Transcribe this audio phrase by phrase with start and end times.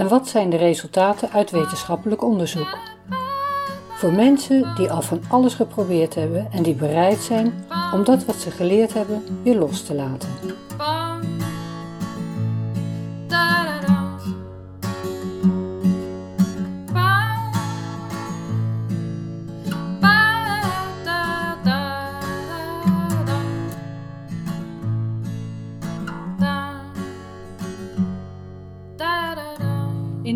[0.00, 2.78] en wat zijn de resultaten uit wetenschappelijk onderzoek?
[3.88, 7.64] Voor mensen die al van alles geprobeerd hebben en die bereid zijn
[7.94, 10.28] om dat wat ze geleerd hebben weer los te laten.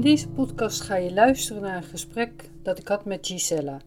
[0.04, 3.80] Deze podcast ga je luisteren naar een gesprek dat ik had met Gisella.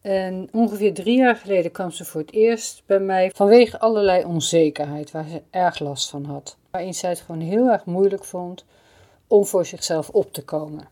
[0.00, 5.10] En ongeveer drie jaar geleden kwam ze voor het eerst bij mij vanwege allerlei onzekerheid
[5.10, 6.56] waar ze erg last van had.
[6.70, 8.64] Waarin zij het gewoon heel erg moeilijk vond
[9.26, 10.88] om voor zichzelf op te komen.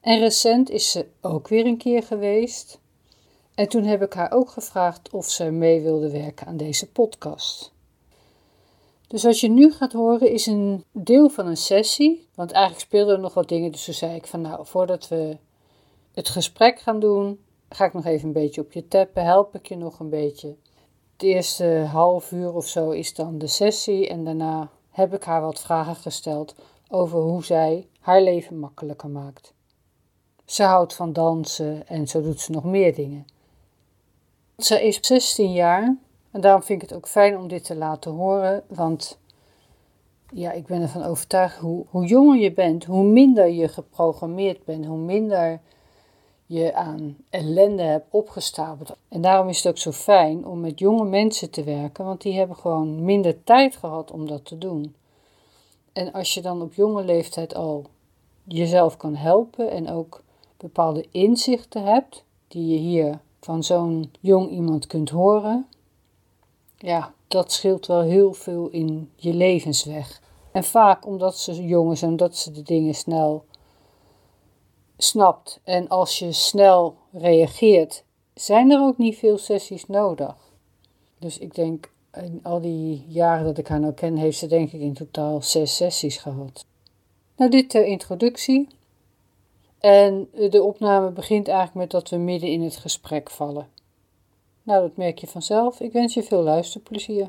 [0.00, 2.80] En recent is ze ook weer een keer geweest.
[3.54, 7.72] En toen heb ik haar ook gevraagd of ze mee wilde werken aan deze podcast.
[9.08, 12.28] Dus wat je nu gaat horen is een deel van een sessie.
[12.34, 13.72] Want eigenlijk speelden er nog wat dingen.
[13.72, 15.36] Dus toen zei ik van nou, voordat we
[16.14, 19.24] het gesprek gaan doen, ga ik nog even een beetje op je tappen.
[19.24, 20.48] Help ik je nog een beetje.
[21.12, 24.08] Het eerste half uur of zo is dan de sessie.
[24.08, 26.54] En daarna heb ik haar wat vragen gesteld
[26.88, 29.52] over hoe zij haar leven makkelijker maakt.
[30.44, 33.26] Ze houdt van dansen en zo doet ze nog meer dingen.
[34.58, 35.96] Ze is 16 jaar
[36.30, 39.18] en daarom vind ik het ook fijn om dit te laten horen, want
[40.30, 44.86] ja, ik ben ervan overtuigd, hoe, hoe jonger je bent, hoe minder je geprogrammeerd bent,
[44.86, 45.60] hoe minder
[46.46, 48.96] je aan ellende hebt opgestapeld.
[49.08, 52.38] En daarom is het ook zo fijn om met jonge mensen te werken, want die
[52.38, 54.94] hebben gewoon minder tijd gehad om dat te doen.
[55.92, 57.84] En als je dan op jonge leeftijd al
[58.44, 60.22] jezelf kan helpen en ook
[60.56, 65.66] bepaalde inzichten hebt, die je hier van zo'n jong iemand kunt horen,
[66.78, 70.20] ja, dat scheelt wel heel veel in je levensweg.
[70.52, 73.44] En vaak omdat ze jong zijn, omdat ze de dingen snel
[74.96, 75.60] snapt.
[75.64, 80.36] En als je snel reageert, zijn er ook niet veel sessies nodig.
[81.18, 84.72] Dus ik denk, in al die jaren dat ik haar nou ken, heeft ze denk
[84.72, 86.64] ik in totaal zes sessies gehad.
[87.36, 88.68] Nou, dit ter introductie.
[89.78, 93.68] En de opname begint eigenlijk met dat we midden in het gesprek vallen.
[94.68, 95.80] Nou, dat merk je vanzelf.
[95.80, 97.28] Ik wens je veel luisterplezier.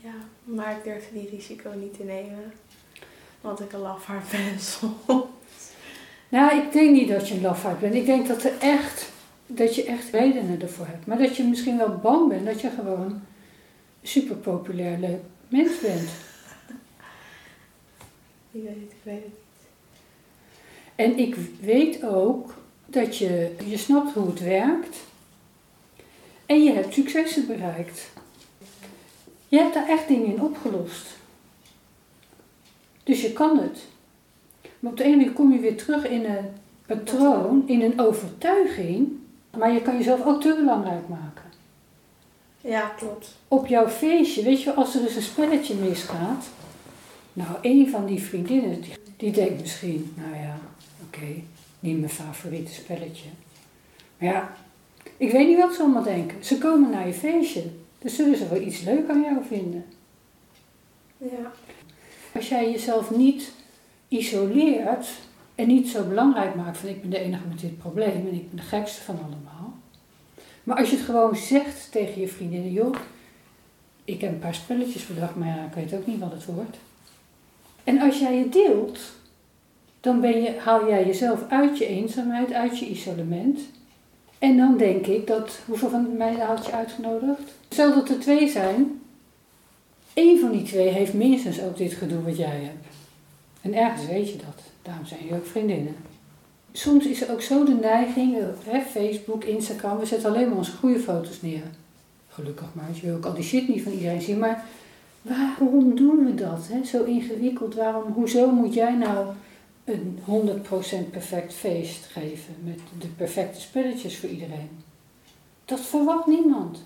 [0.00, 0.14] Ja,
[0.44, 2.52] maar ik durf die risico niet te nemen.
[3.40, 4.58] Want ik een lafaard ben
[6.38, 7.94] Nou, ik denk niet dat je een lafaard bent.
[7.94, 9.10] Ik denk dat, er echt,
[9.46, 11.06] dat je echt redenen ervoor hebt.
[11.06, 13.22] Maar dat je misschien wel bang bent dat je gewoon een
[14.02, 16.08] super populair leuk mens bent.
[18.50, 19.38] Ik weet het, ik weet het.
[20.94, 22.54] En ik weet ook
[22.86, 25.10] dat je, je snapt hoe het werkt.
[26.46, 28.10] En je hebt successen bereikt.
[29.48, 31.06] Je hebt daar echt dingen in opgelost.
[33.04, 33.78] Dus je kan het.
[34.78, 36.46] Maar op de ene manier kom je weer terug in een
[36.86, 39.08] patroon, in een overtuiging.
[39.56, 41.44] Maar je kan jezelf ook te belangrijk maken.
[42.60, 43.34] Ja, klopt.
[43.48, 46.46] Op jouw feestje, weet je, als er eens een spelletje misgaat.
[47.32, 50.58] Nou, een van die vriendinnen, die, die denkt misschien, nou ja,
[51.06, 51.26] oké,
[51.80, 53.28] niet mijn favoriete spelletje.
[54.18, 54.56] Maar ja,
[55.16, 56.44] ik weet niet wat ze allemaal denken.
[56.44, 57.62] Ze komen naar je feestje.
[57.98, 59.84] Dus zullen ze wel iets leuk aan jou vinden.
[61.18, 61.52] Ja.
[62.34, 63.52] Als jij jezelf niet
[64.08, 65.08] isoleert
[65.54, 68.50] en niet zo belangrijk maakt van ik ben de enige met dit probleem en ik
[68.50, 69.72] ben de gekste van allemaal.
[70.64, 72.94] Maar als je het gewoon zegt tegen je vriendinnen, joh,
[74.04, 76.76] ik heb een paar spelletjes bedacht, maar ja, ik weet ook niet wat het wordt.
[77.84, 78.98] En als jij het deelt,
[80.00, 83.60] dan ben je, haal jij jezelf uit je eenzaamheid, uit je isolement.
[84.42, 87.40] En dan denk ik dat, hoeveel van de meiden had je uitgenodigd?
[87.68, 89.00] Stel dat er twee zijn,
[90.12, 92.86] één van die twee heeft minstens ook dit gedoe wat jij hebt.
[93.60, 94.62] En ergens weet je dat.
[94.82, 95.96] Daarom zijn je ook vriendinnen.
[96.72, 100.76] Soms is er ook zo de neiging, hè, Facebook, Instagram, we zetten alleen maar onze
[100.76, 101.62] goede foto's neer.
[102.28, 104.38] Gelukkig maar, je wil ook al die shit niet van iedereen zien.
[104.38, 104.64] Maar
[105.22, 106.68] waarom doen we dat?
[106.68, 106.84] Hè?
[106.84, 107.74] Zo ingewikkeld.
[107.74, 109.26] Waarom, hoezo moet jij nou
[109.84, 110.18] een
[111.06, 114.70] 100% perfect feest geven met de perfecte spelletjes voor iedereen?
[115.64, 116.82] Dat verwacht niemand.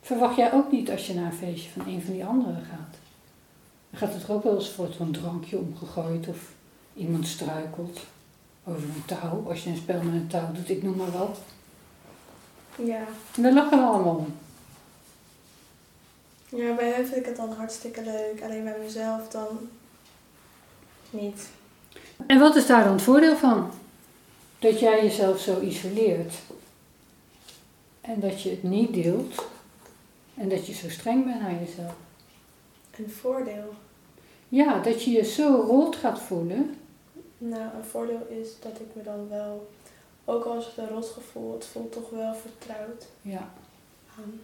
[0.00, 2.96] Verwacht jij ook niet als je naar een feestje van een van die anderen gaat.
[3.90, 6.52] Dan gaat het er ook wel eens voor zo'n drankje omgegooid of
[6.94, 8.00] iemand struikelt.
[8.64, 11.38] over een touw, als je een spel met een touw doet, ik noem maar wat.
[12.76, 13.04] Ja.
[13.36, 14.34] En daar lachen we allemaal om.
[16.48, 18.42] Ja, bij hen vind ik het dan hartstikke leuk.
[18.42, 19.58] Alleen bij mezelf dan
[21.10, 21.48] niet.
[22.26, 23.70] En wat is daar dan het voordeel van?
[24.58, 26.34] Dat jij jezelf zo isoleert.
[28.00, 29.44] En dat je het niet deelt.
[30.34, 31.94] En dat je zo streng bent naar jezelf.
[32.98, 33.74] Een voordeel.
[34.48, 36.74] Ja, dat je je zo rot gaat voelen.
[37.38, 39.70] Nou, een voordeel is dat ik me dan wel,
[40.24, 43.50] ook al is het een rotgevoel, het voelt toch wel vertrouwd Ja.
[44.18, 44.40] aan.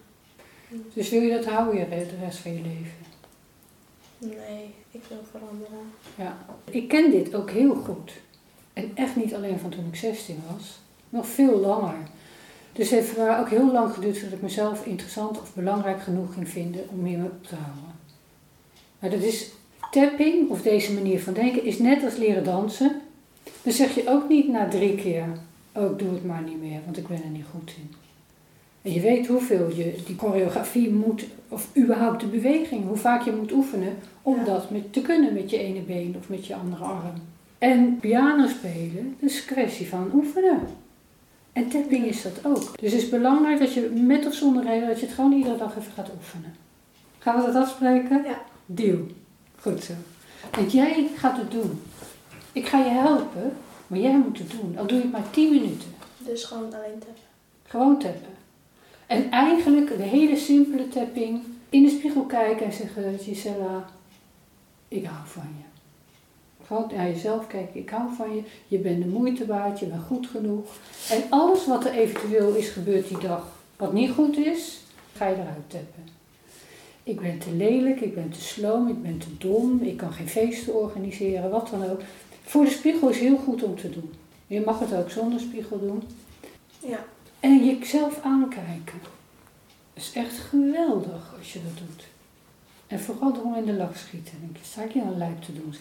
[0.95, 1.77] Dus wil je dat houden
[2.09, 2.93] de rest van je leven?
[4.19, 5.93] Nee, ik wil veranderen.
[6.15, 6.37] Ja.
[6.71, 8.13] Ik ken dit ook heel goed.
[8.73, 10.79] En echt niet alleen van toen ik 16 was.
[11.09, 11.97] Nog veel langer.
[12.73, 16.49] Dus het heeft ook heel lang geduurd voordat ik mezelf interessant of belangrijk genoeg ging
[16.49, 17.95] vinden om meer op te houden.
[18.99, 19.51] Maar dat is
[19.91, 23.01] tapping, of deze manier van denken, is net als leren dansen.
[23.63, 25.29] Dan zeg je ook niet na drie keer,
[25.73, 28.06] oh doe het maar niet meer, want ik ben er niet goed in.
[28.87, 33.33] En je weet hoeveel je die choreografie moet, of überhaupt de beweging, hoe vaak je
[33.33, 34.45] moet oefenen om Ja.
[34.45, 37.13] dat met, te kunnen met je ene been of met je andere arm.
[37.59, 40.61] En piano spelen, dat is een kwestie van oefenen.
[41.53, 42.81] En tapping is dat ook.
[42.81, 45.57] Dus het is belangrijk dat je met of zonder reden, dat je het gewoon iedere
[45.57, 46.55] dag even gaat oefenen.
[47.19, 48.23] Gaan we dat afspreken?
[48.25, 48.43] Ja.
[48.67, 48.99] Deal.
[49.61, 49.93] Goed zo.
[50.57, 51.81] Want jij gaat het doen.
[52.53, 53.53] Ik ga je helpen,
[53.87, 54.79] maar jij moet het doen.
[54.79, 55.89] Al doe je het maar 10 minuten.
[56.19, 57.23] Dus gewoon alleen tappen.
[57.65, 58.35] Gewoon tappen.
[59.07, 61.43] En eigenlijk de hele simpele tapping.
[61.69, 63.85] In de spiegel kijken en zeggen, Gisella,
[64.89, 65.65] ik hou van je.
[66.67, 68.43] Gewoon naar jezelf kijken, ik hou van je.
[68.69, 70.71] Je bent de moeite waard, je bent goed genoeg.
[71.11, 74.81] En alles wat er eventueel is gebeurd die dag, wat niet goed is,
[75.17, 76.05] ga je eruit tappen.
[77.03, 80.29] Ik ben te lelijk, ik ben te sloom, ik ben te dom, ik kan geen
[80.29, 82.01] feesten organiseren, wat dan ook.
[82.43, 84.11] Voor de spiegel is heel goed om te doen.
[84.47, 86.03] Je mag het ook zonder spiegel doen.
[86.79, 87.05] Ja.
[87.47, 89.01] En jezelf aankijken.
[89.95, 92.05] Dat is echt geweldig als je dat doet.
[92.87, 94.33] En vooral door in de lak schieten.
[94.33, 95.75] Dan denk je, sta ik je een lijp te doen?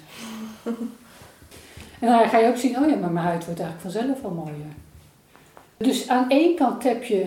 [1.99, 4.31] en dan ga je ook zien, oh ja, maar mijn huid wordt eigenlijk vanzelf al
[4.31, 4.73] mooier.
[5.77, 7.25] Dus aan één kant tap je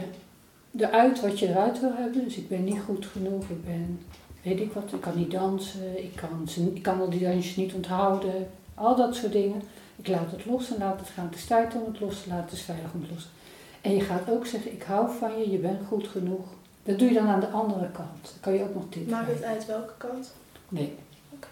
[0.77, 2.25] eruit wat je eruit wil hebben.
[2.25, 4.01] Dus ik ben niet goed genoeg, ik ben,
[4.43, 7.75] weet ik wat, ik kan niet dansen, ik kan, ik kan al die dansjes niet
[7.75, 8.51] onthouden.
[8.75, 9.63] Al dat soort dingen.
[9.97, 11.27] Ik laat het los en laat het gaan.
[11.27, 13.38] Het is tijd om het los te laten, het is veilig om het los te
[13.81, 16.47] en je gaat ook zeggen, ik hou van je, je bent goed genoeg.
[16.83, 18.23] Dat doe je dan aan de andere kant.
[18.23, 20.35] Dan kan je ook nog dit Maakt het uit welke kant?
[20.69, 20.95] Nee.
[21.31, 21.49] Oké.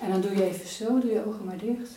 [0.00, 1.90] En dan doe je even zo, doe je ogen maar dicht.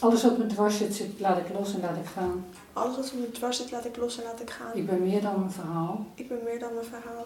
[0.00, 2.44] Alles wat me dwars zit, zit, laat ik los en laat ik gaan.
[2.72, 4.74] Alles wat me dwars zit, laat ik los en laat ik gaan.
[4.74, 6.06] Ik ben meer dan mijn verhaal.
[6.14, 7.24] Ik ben meer dan mijn verhaal.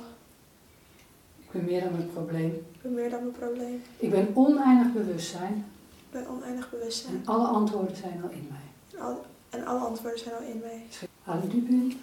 [1.40, 2.66] Ik ben meer dan mijn probleem.
[2.72, 3.82] Ik ben meer dan mijn probleem.
[3.96, 5.66] Ik ben oneindig bewustzijn.
[5.90, 7.14] Ik ben oneindig bewustzijn.
[7.14, 8.98] En alle antwoorden zijn al in mij.
[8.98, 10.87] En, al, en alle antwoorden zijn al in mij.
[11.25, 12.00] Adem diep in.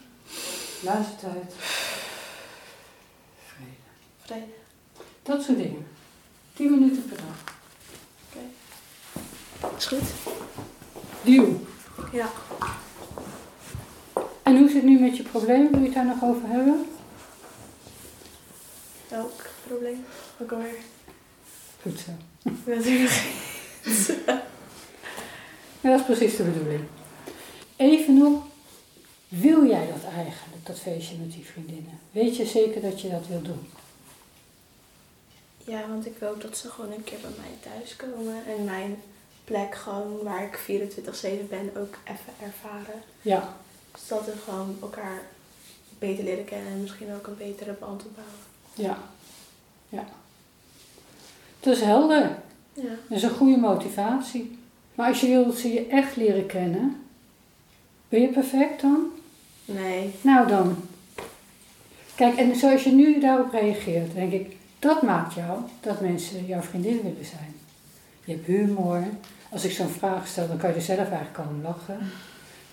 [0.82, 1.54] Laatste tijd.
[3.46, 3.72] Vrede.
[4.22, 4.54] Vrede.
[5.24, 5.88] Dat soort dingen.
[6.54, 7.56] 10 minuten per dag.
[9.78, 10.02] Is goed?
[11.24, 11.62] Deal.
[12.12, 12.30] Ja.
[14.44, 15.72] En hoe zit het nu met je probleem?
[15.72, 16.86] Wil je het daar nog over hebben?
[19.10, 20.06] Welk probleem?
[20.42, 20.78] Ook alweer.
[21.82, 22.12] Goed zo.
[22.64, 23.32] Vergeten.
[25.82, 26.84] Ja, dat is precies de bedoeling.
[27.78, 28.44] Even nog,
[29.28, 32.00] wil jij dat eigenlijk, dat feestje met die vriendinnen?
[32.12, 33.70] Weet je zeker dat je dat wil doen?
[35.64, 38.36] Ja, want ik wil ook dat ze gewoon een keer bij mij thuiskomen.
[38.58, 39.02] En mijn
[39.44, 43.02] plek gewoon waar ik 24-7 ben ook even ervaren.
[43.22, 43.56] Ja,
[43.92, 45.22] Dus dat we gewoon elkaar
[46.00, 48.36] beter leren kennen en misschien ook een betere band opbouwen.
[48.74, 48.98] ja,
[49.90, 50.06] ja.
[51.60, 52.40] Dat is helder.
[52.74, 52.84] Ja.
[53.08, 54.58] Dat is een goede motivatie.
[54.96, 57.07] Maar als je wil dat ze je echt leren kennen,
[58.10, 59.06] ben je perfect dan?
[59.66, 60.12] Nee.
[60.22, 60.76] Nou dan.
[62.16, 66.62] Kijk, en zoals je nu daarop reageert, denk ik, dat maakt jou dat mensen jouw
[66.62, 67.56] vriendin willen zijn.
[68.24, 69.04] Je hebt humor.
[69.50, 71.98] Als ik zo'n vraag stel, dan kan je er zelf eigenlijk komen lachen.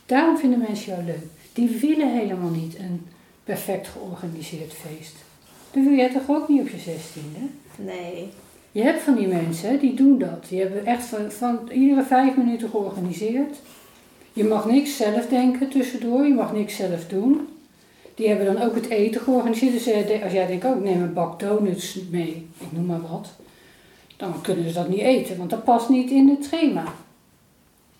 [0.07, 1.25] Daarom vinden mensen jou leuk.
[1.53, 3.07] Die willen helemaal niet een
[3.45, 5.15] perfect georganiseerd feest.
[5.71, 7.39] Dat wil jij toch ook niet op je zestiende?
[7.77, 8.29] Nee.
[8.73, 10.47] Je hebt van die mensen, die doen dat.
[10.49, 13.57] Die hebben echt van, van iedere vijf minuten georganiseerd.
[14.35, 17.49] Je mag niks zelf denken tussendoor, je mag niks zelf doen.
[18.15, 19.73] Die hebben dan ook het eten georganiseerd.
[19.73, 23.01] Dus eh, als jij denkt, oh, ik neem een bak donuts mee, ik noem maar
[23.01, 23.29] wat.
[24.17, 26.85] Dan kunnen ze dat niet eten, want dat past niet in het schema.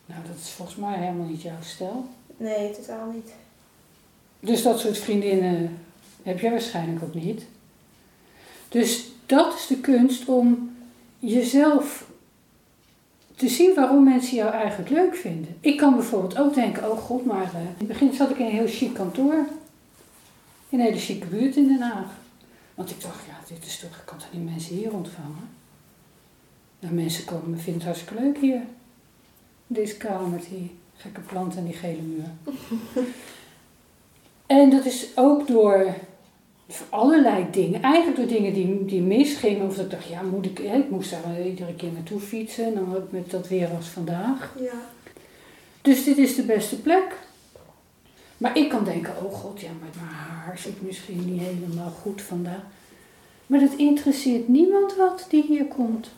[0.07, 2.05] Nou, dat is volgens mij helemaal niet jouw stijl.
[2.37, 3.33] Nee, totaal niet.
[4.41, 5.79] Dus dat soort vriendinnen
[6.23, 7.47] heb jij waarschijnlijk ook niet.
[8.69, 10.77] Dus dat is de kunst om
[11.19, 12.07] jezelf
[13.35, 15.57] te zien waarom mensen jou eigenlijk leuk vinden.
[15.61, 18.47] Ik kan bijvoorbeeld ook denken, oh god, maar eh, in het begin zat ik in
[18.47, 19.47] een heel chic kantoor.
[20.69, 22.23] In een hele chique buurt in Den Haag.
[22.75, 25.49] Want ik dacht, ja, dit is toch, ik kan toch niet mensen hier ontvangen?
[26.81, 28.61] Nou, mensen komen, vinden het hartstikke leuk hier.
[29.67, 32.31] Deze kamer met die gekke plant en die gele muur.
[34.47, 35.95] en dat is ook door
[36.89, 37.83] allerlei dingen.
[37.83, 39.67] Eigenlijk door dingen die, die misgingen.
[39.67, 42.65] Of dat ik dacht, ja, moet ik, ik moest daar iedere keer naartoe fietsen.
[42.65, 44.55] En dan met dat weer als vandaag.
[44.61, 44.81] Ja.
[45.83, 47.17] Dus dit is de beste plek.
[48.39, 52.23] Maar ik kan denken, oh god, ja, maar mijn haar zit misschien niet helemaal goed
[52.23, 52.63] vandaag.
[53.47, 56.09] Maar dat interesseert niemand wat die hier komt.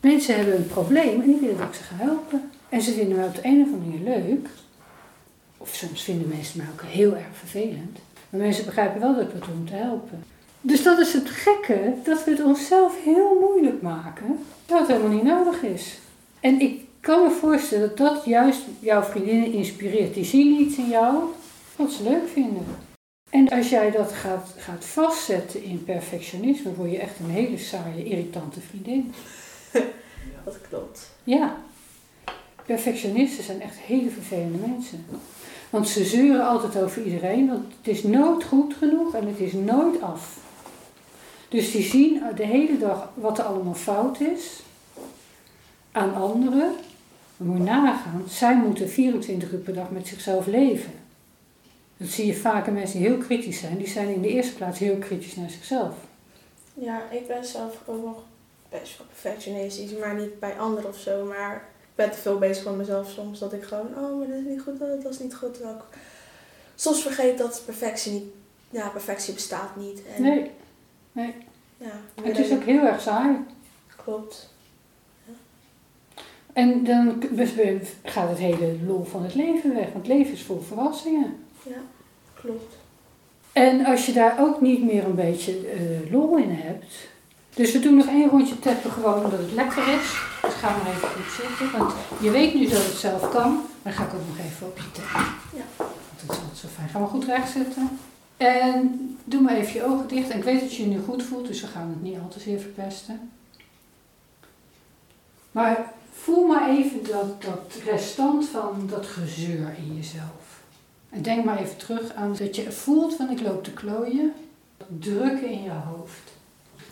[0.00, 2.50] Mensen hebben een probleem en die willen dat ik ze ga helpen.
[2.68, 4.48] En ze vinden mij op de een of andere manier leuk.
[5.56, 7.98] Of soms vinden mensen mij ook heel erg vervelend.
[8.30, 10.24] Maar mensen begrijpen wel dat ik het doe om te helpen.
[10.60, 14.38] Dus dat is het gekke, dat we het onszelf heel moeilijk maken.
[14.66, 15.98] Dat het helemaal niet nodig is.
[16.40, 20.14] En ik kan me voorstellen dat dat juist jouw vriendinnen inspireert.
[20.14, 21.24] Die zien iets in jou
[21.76, 22.64] wat ze leuk vinden.
[23.30, 28.04] En als jij dat gaat, gaat vastzetten in perfectionisme, word je echt een hele saaie,
[28.04, 29.12] irritante vriendin.
[30.44, 31.10] Dat klopt.
[31.24, 31.56] Ja.
[32.66, 35.04] Perfectionisten zijn echt hele vervelende mensen.
[35.76, 39.52] Want ze zeuren altijd over iedereen, want het is nooit goed genoeg en het is
[39.52, 40.38] nooit af.
[41.48, 44.60] Dus die zien de hele dag wat er allemaal fout is
[45.92, 46.72] aan anderen.
[47.36, 50.92] Dan moet je nagaan, zij moeten 24 uur per dag met zichzelf leven.
[51.96, 54.78] Dat zie je vaker mensen die heel kritisch zijn, die zijn in de eerste plaats
[54.78, 55.94] heel kritisch naar zichzelf.
[56.74, 58.22] Ja, ik ben zelf ook nog
[58.68, 61.24] best wel perfectionistisch, maar niet bij anderen of zo.
[61.24, 63.38] Maar ben te veel bezig met mezelf soms.
[63.38, 65.54] Dat ik gewoon, oh, maar dat is niet goed, dat was niet goed.
[65.54, 65.98] Terwijl ik
[66.74, 68.24] soms vergeet dat perfectie niet,
[68.70, 70.00] ja, perfectie bestaat niet.
[70.16, 70.50] En, Nee,
[71.12, 71.34] nee.
[71.76, 73.36] Ja, Het is ook heel erg saai.
[74.04, 74.54] Klopt.
[76.52, 77.22] En dan
[78.02, 81.36] gaat het hele lol van het leven weg, want het leven is vol verrassingen.
[81.62, 81.80] Ja,
[82.34, 82.74] klopt.
[83.52, 87.08] En als je daar ook niet meer een beetje eh, lol in hebt.
[87.56, 90.20] Dus we doen nog één rondje teppen gewoon omdat het lekker is.
[90.42, 93.52] Dus ga maar even goed zitten, want je weet nu dat het zelf kan.
[93.52, 95.24] Maar dan ga ik ook nog even op je teppen.
[95.52, 95.64] Ja.
[95.76, 96.88] Want dat is altijd zo fijn.
[96.88, 97.98] Ga maar goed recht zitten.
[98.36, 100.30] En doe maar even je ogen dicht.
[100.30, 102.28] En ik weet dat je je nu goed voelt, dus we gaan het niet al
[102.28, 103.30] te zeer verpesten.
[105.52, 110.60] Maar voel maar even dat, dat restant van dat gezeur in jezelf.
[111.10, 114.32] En denk maar even terug aan dat je voelt van ik loop te klooien.
[114.98, 116.35] Drukken in je hoofd.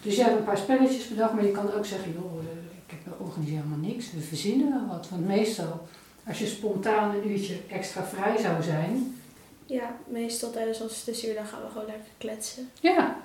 [0.04, 2.46] Dus je hebt een paar spelletjes bedacht, maar je kan ook zeggen, joh, eh,
[2.86, 4.12] ik heb organiseer helemaal niks.
[4.12, 5.08] We verzinnen wel wat.
[5.08, 5.86] Want meestal,
[6.26, 9.18] als je spontaan een uurtje extra vrij zou zijn,
[9.66, 12.70] Ja, meestal tijdens ons tussenuur gaan we gewoon lekker kletsen.
[12.80, 13.16] Ja.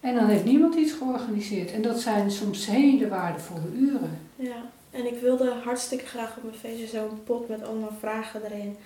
[0.00, 1.72] En dan heeft niemand iets georganiseerd.
[1.72, 4.18] En dat zijn soms hele waardevolle uren.
[4.36, 8.76] Ja, en ik wilde hartstikke graag op mijn feestje zo'n pot met allemaal vragen erin.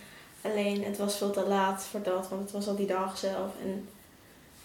[0.42, 3.52] Alleen het was veel te laat voor dat, want het was al die dag zelf.
[3.64, 3.88] En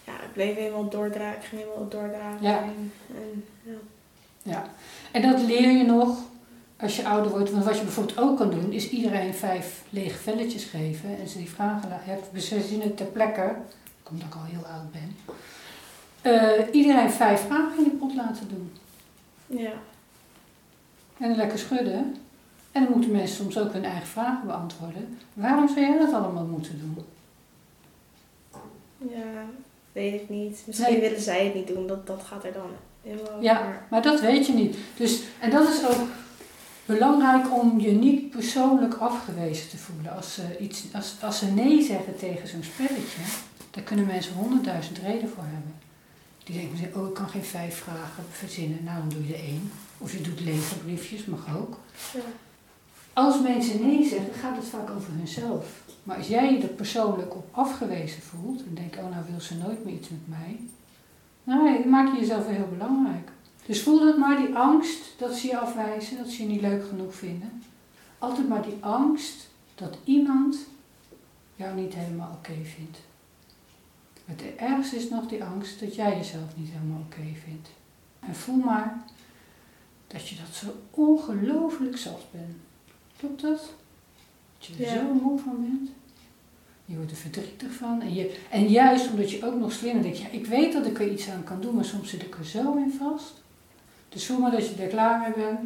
[0.03, 2.41] ja, ik bleef helemaal doordragen, ik ging helemaal doordragen.
[2.41, 2.57] Ja.
[2.61, 3.77] En, en, ja.
[4.43, 4.65] Ja.
[5.11, 6.17] En dat leer je nog
[6.79, 7.51] als je ouder wordt.
[7.51, 11.17] Want wat je bijvoorbeeld ook kan doen, is iedereen vijf lege velletjes geven.
[11.19, 12.27] En ze die vragen hebben.
[12.31, 13.55] We zien het ter plekke,
[14.09, 15.15] omdat ik al heel oud ben.
[16.21, 18.71] Eh, iedereen vijf vragen in de pot laten doen.
[19.45, 19.71] ja,
[21.17, 22.15] En lekker schudden.
[22.71, 25.17] En dan moeten mensen soms ook hun eigen vragen beantwoorden.
[25.33, 27.05] Waarom zou jij dat allemaal moeten doen?
[28.97, 29.45] ja,
[29.93, 30.63] weet ik niet.
[30.65, 31.01] Misschien Nee.
[31.01, 32.69] willen zij het niet doen, dat, dat gaat er dan
[33.01, 33.43] helemaal over.
[33.43, 34.75] Ja, maar dat weet je niet.
[34.97, 36.07] Dus, en dat is ook
[36.85, 40.15] belangrijk om je niet persoonlijk afgewezen te voelen.
[40.15, 43.21] Als ze, iets, als, als ze nee zeggen tegen zo'n spelletje,
[43.71, 45.75] daar kunnen mensen honderdduizend reden voor hebben.
[46.43, 49.71] Die denken, oh ik kan geen vijf vragen verzinnen, nou dan doe je er één.
[49.97, 51.77] Of je doet lege briefjes, mag ook.
[52.13, 52.19] Ja.
[53.13, 55.65] Als mensen nee zeggen, gaat het vaak over hunzelf.
[56.03, 59.57] Maar als jij je er persoonlijk op afgewezen voelt en denkt, oh nou wil ze
[59.57, 60.59] nooit meer iets met mij.
[61.43, 63.29] Nou, dan maak je jezelf weer heel belangrijk.
[63.65, 66.87] Dus voel dat maar, die angst dat ze je afwijzen, dat ze je niet leuk
[66.87, 67.63] genoeg vinden.
[68.17, 70.57] Altijd maar die angst dat iemand
[71.55, 72.97] jou niet helemaal oké vindt.
[74.25, 77.69] Het ergste is nog die angst dat jij jezelf niet helemaal oké vindt.
[78.19, 79.03] En voel maar
[80.07, 82.55] dat je dat zo ongelooflijk zat bent.
[83.17, 83.73] Klopt dat?
[84.67, 84.99] Dat je er Ja.
[85.07, 85.89] zo moe van bent.
[86.85, 88.01] Je wordt er verdrietig van.
[88.01, 90.99] En, je, en juist omdat je ook nog slimmer denkt, ja, ik weet dat ik
[90.99, 93.33] er iets aan kan doen, maar soms zit ik er zo in vast.
[94.09, 95.59] Dus voel maar dat je er klaar mee bent.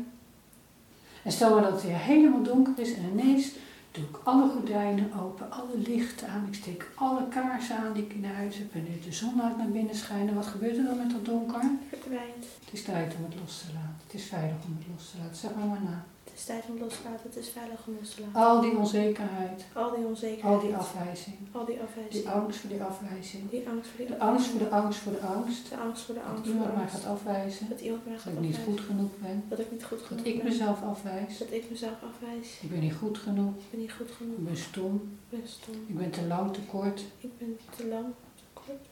[1.24, 3.50] En stel maar dat het weer helemaal donker is en ineens
[3.92, 6.46] doe ik alle gordijnen open, alle lichten aan.
[6.52, 8.74] Ik steek alle kaarsen aan die ik in huis heb.
[8.74, 10.36] En nu de zon laat naar binnen schijnen.
[10.36, 11.62] Wat gebeurt er dan met dat donker?
[11.90, 12.46] Verdwijnt.
[12.66, 13.96] Het is tijd om het los te laten.
[14.06, 15.36] Het is veilig om het los te laten.
[15.36, 16.06] Zeg maar maar na.
[16.38, 17.24] Is tijd om los te laten.
[17.30, 18.42] Het is veilig om los te laten.
[18.42, 20.56] Al die onzekerheid, Al die onzekerheid.
[20.56, 22.12] al die afwijzing, Al die afwijzing.
[22.24, 25.12] die angst voor die afwijzing, Die angst voor die de angst voor de angst voor
[25.12, 25.70] de angst.
[25.70, 28.22] De angst voor de Dat angst voor iemand mij gaat afwijzen, Dat iemand mij dat
[28.22, 28.74] gaat ik niet afwijzen.
[28.74, 30.46] goed genoeg ben, Dat ik niet goed dat genoeg ik ben.
[30.46, 31.38] mezelf afwijs.
[31.38, 32.48] Dat ik mezelf afwijs.
[32.62, 34.38] Ik ben niet goed genoeg, Ik ben niet goed genoeg.
[34.38, 34.94] ik ben stom,
[35.30, 35.76] Ik ben stom.
[35.88, 38.06] ik ben te lang, te kort, Ik ben te lang,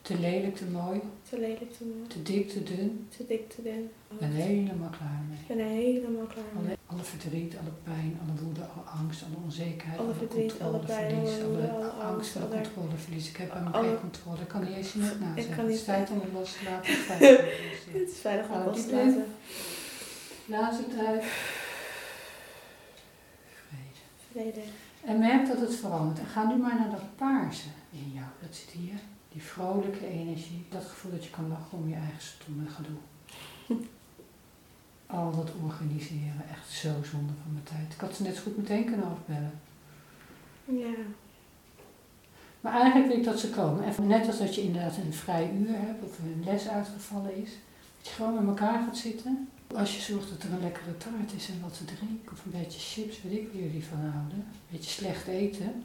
[0.01, 3.07] te lelijk, te mooi, te lelijk, te mooi, te dik, te dun.
[3.17, 3.89] te dik, te dun.
[4.11, 5.37] Ik ben helemaal klaar mee.
[5.39, 6.63] Ik ben helemaal klaar mee.
[6.65, 10.79] Alle, alle verdriet, alle pijn, alle woede, alle angst, alle onzekerheid, Alle alle, verdriet, alle
[10.79, 13.29] pijn, controleverlies, alle woede, alle, alle angst de alle- controleverlies.
[13.29, 14.41] Ik heb helemaal alle- geen controle.
[14.41, 15.55] Ik kan niet eens je net na Ik zeggen.
[15.55, 16.93] kan Het niet- is tijd om het los te laten.
[16.93, 18.01] Het is tijd om het los te laten.
[18.01, 19.07] Het is veilig om Hou los diep te in.
[19.07, 19.25] laten.
[20.45, 21.23] Laatste tijd.
[23.67, 24.01] Vrede.
[24.31, 24.61] Vrede.
[25.05, 26.19] En merk dat het verandert.
[26.19, 28.25] En ga nu maar naar dat paarse in jou.
[28.41, 28.99] Dat zit hier.
[29.35, 30.65] Die vrolijke energie.
[30.69, 32.97] Dat gevoel dat je kan lachen om je eigen stomme gedoe.
[35.17, 36.49] Al dat organiseren.
[36.49, 37.93] Echt zo zonde van mijn tijd.
[37.93, 39.51] Ik had ze net zo goed meteen kunnen afbellen.
[40.65, 40.95] Ja.
[42.61, 43.83] Maar eigenlijk wil ik dat ze komen.
[43.83, 47.49] En net als dat je inderdaad een vrij uur hebt of een les uitgevallen is.
[47.97, 49.49] Dat je gewoon met elkaar gaat zitten.
[49.75, 52.31] Als je zorgt dat er een lekkere taart is en wat te drinken.
[52.31, 54.37] Of een beetje chips, weet ik waar jullie van houden.
[54.37, 55.83] Een beetje slecht eten.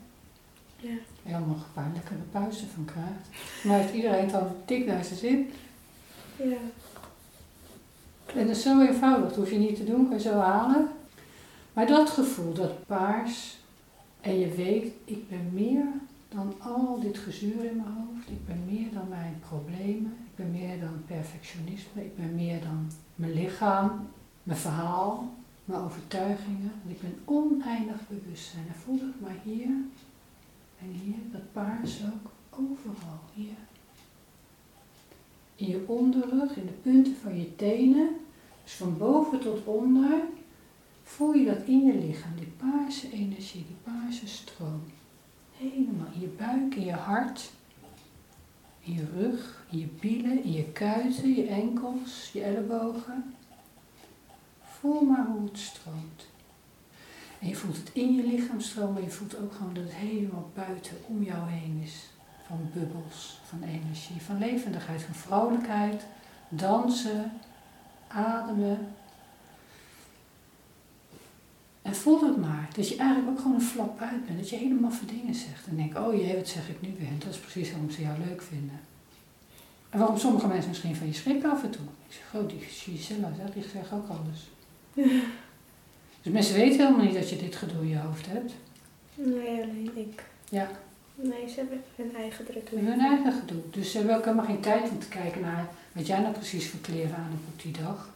[0.80, 1.37] Ja.
[1.37, 3.28] Een paar lekkere puisten van krijgt.
[3.64, 5.50] Maar heeft iedereen dan dik naar zijn zin.
[6.37, 6.56] Ja.
[8.34, 9.28] En dat is zo eenvoudig.
[9.28, 10.88] Dat hoef je niet te doen, kan je zo halen.
[11.72, 13.58] Maar dat gevoel, dat paars.
[14.20, 15.84] En je weet, ik ben meer
[16.28, 18.28] dan al dit gezeur in mijn hoofd.
[18.28, 20.16] Ik ben meer dan mijn problemen.
[20.26, 22.04] Ik ben meer dan perfectionisme.
[22.04, 24.08] Ik ben meer dan mijn lichaam,
[24.42, 25.34] mijn verhaal,
[25.64, 26.72] mijn overtuigingen.
[26.82, 28.64] Want ik ben oneindig bewustzijn.
[28.68, 29.68] En voel het maar hier
[30.82, 33.56] en hier, dat paars ook, overal hier.
[35.56, 38.08] In je onderrug, in de punten van je tenen,
[38.64, 40.20] dus van boven tot onder,
[41.02, 44.82] voel je dat in je lichaam, die paarse energie, die paarse stroom.
[45.56, 47.50] Helemaal in je buik, in je hart,
[48.80, 53.34] in je rug, in je bielen, in je kuiten, je enkels, je ellebogen.
[54.62, 56.29] Voel maar hoe het stroomt.
[57.40, 59.92] En je voelt het in je lichaam stromen, maar je voelt ook gewoon dat het
[59.92, 62.08] helemaal buiten om jou heen is.
[62.46, 66.02] Van bubbels, van energie, van levendigheid, van vrolijkheid,
[66.48, 67.32] dansen,
[68.08, 68.94] ademen.
[71.82, 74.56] En voel het maar, dat je eigenlijk ook gewoon een flap uit bent, dat je
[74.56, 75.66] hele maffe dingen zegt.
[75.66, 77.08] En denk, oh jee, wat zeg ik nu weer?
[77.08, 78.80] En dat is precies waarom ze jou leuk vinden.
[79.90, 81.84] En waarom sommige mensen misschien van je schrikken af en toe.
[82.08, 84.50] Ik zeg, oh, die Gisela, zeg, die zegt ook alles.
[86.23, 88.52] Dus mensen weten helemaal niet dat je dit gedoe in je hoofd hebt.
[89.15, 90.25] Nee, alleen ik.
[90.49, 90.71] Ja.
[91.15, 93.61] Nee, ze hebben hun eigen druk hun eigen gedoe.
[93.71, 96.69] Dus ze hebben ook helemaal geen tijd om te kijken naar wat jij nou precies
[96.69, 98.09] voor kleren aan hebt op die dag.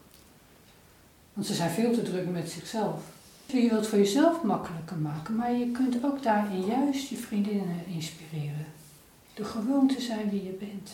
[1.32, 3.02] Want ze zijn veel te druk met zichzelf.
[3.46, 7.86] Je wilt het voor jezelf makkelijker maken, maar je kunt ook daarin juist je vriendinnen
[7.86, 8.66] inspireren.
[9.34, 10.90] Door gewoon te zijn wie je bent.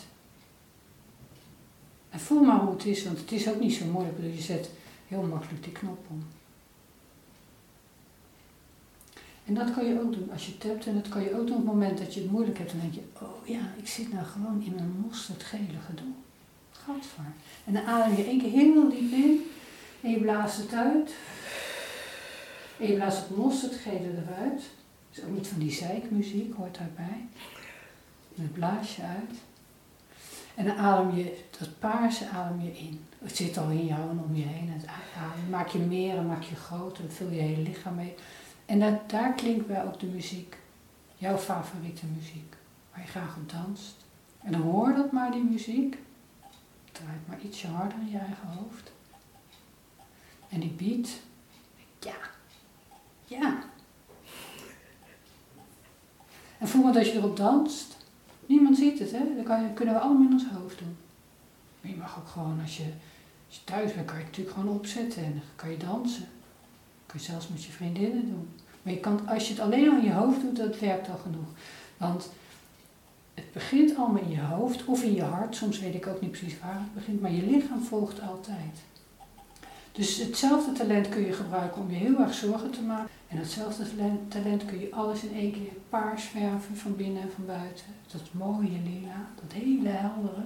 [2.09, 4.17] En voel maar hoe het is, want het is ook niet zo moeilijk.
[4.35, 4.69] Je zet
[5.07, 6.23] heel makkelijk die knop om.
[9.51, 10.85] En dat kan je ook doen als je tapt.
[10.85, 12.71] En dat kan je ook doen op het moment dat je het moeilijk hebt.
[12.71, 16.11] Dan denk je, oh ja, ik zit nou gewoon in mijn mosterdgele gedoe.
[16.71, 17.31] Gadver.
[17.65, 19.41] En dan adem je één keer heel diep in.
[20.01, 21.13] En je blaast het uit.
[22.79, 24.61] En je blaast het mosterdgele eruit.
[25.11, 27.27] Dus ook niet van die zeikmuziek, hoort daarbij.
[28.35, 29.37] En dat blaas je uit.
[30.55, 33.05] En dan adem je, dat paarse adem je in.
[33.19, 34.69] Het zit al in jou en om je heen.
[34.69, 34.85] Het
[35.17, 37.03] adem maak je meer en maak je groter.
[37.03, 38.15] Dan vul je hele lichaam mee.
[38.71, 40.57] En dat, daar klinkt bij ook de muziek.
[41.17, 42.55] Jouw favoriete muziek.
[42.91, 43.95] Waar je graag op danst.
[44.41, 45.97] En dan hoor dat maar, die muziek.
[46.91, 48.91] Draait maar ietsje harder in je eigen hoofd.
[50.49, 51.09] En die beat.
[51.99, 52.15] Ja.
[53.25, 53.63] Ja.
[56.57, 57.97] En voel maar dat je erop danst.
[58.45, 59.43] Niemand ziet het, hè?
[59.43, 60.97] Dat kunnen we allemaal in ons hoofd doen.
[61.81, 62.93] Maar je mag ook gewoon, als je,
[63.47, 65.23] als je thuis bent, kan je het natuurlijk gewoon opzetten.
[65.23, 66.27] En kan je dansen.
[67.11, 68.49] Kan je zelfs met je vriendinnen doen.
[68.81, 71.17] Maar je kan, als je het alleen al in je hoofd doet, dat werkt al
[71.17, 71.47] genoeg.
[71.97, 72.31] Want
[73.33, 75.55] het begint allemaal in je hoofd of in je hart.
[75.55, 78.79] Soms weet ik ook niet precies waar het begint, maar je lichaam volgt altijd.
[79.91, 83.09] Dus hetzelfde talent kun je gebruiken om je heel erg zorgen te maken.
[83.27, 83.85] En hetzelfde
[84.27, 87.85] talent, kun je alles in één keer paars verven van binnen en van buiten.
[88.11, 90.45] Dat mooie lila, dat hele heldere.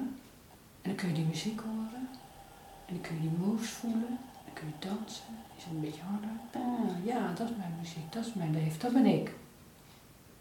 [0.81, 2.07] En dan kun je die muziek horen.
[2.85, 4.17] En dan kun je die moves voelen.
[4.45, 5.44] Dan kun je dansen.
[5.57, 6.29] Zijn een beetje harder.
[6.53, 9.31] Ah, ja, dat is mijn muziek, dat is mijn leven, dat ben ik.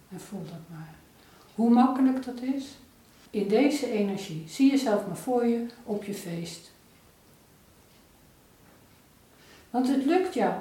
[0.09, 0.94] En voel dat maar.
[1.55, 2.64] Hoe makkelijk dat is?
[3.31, 4.44] In deze energie.
[4.48, 6.72] Zie jezelf maar voor je op je feest.
[9.70, 10.55] Want het lukt jou.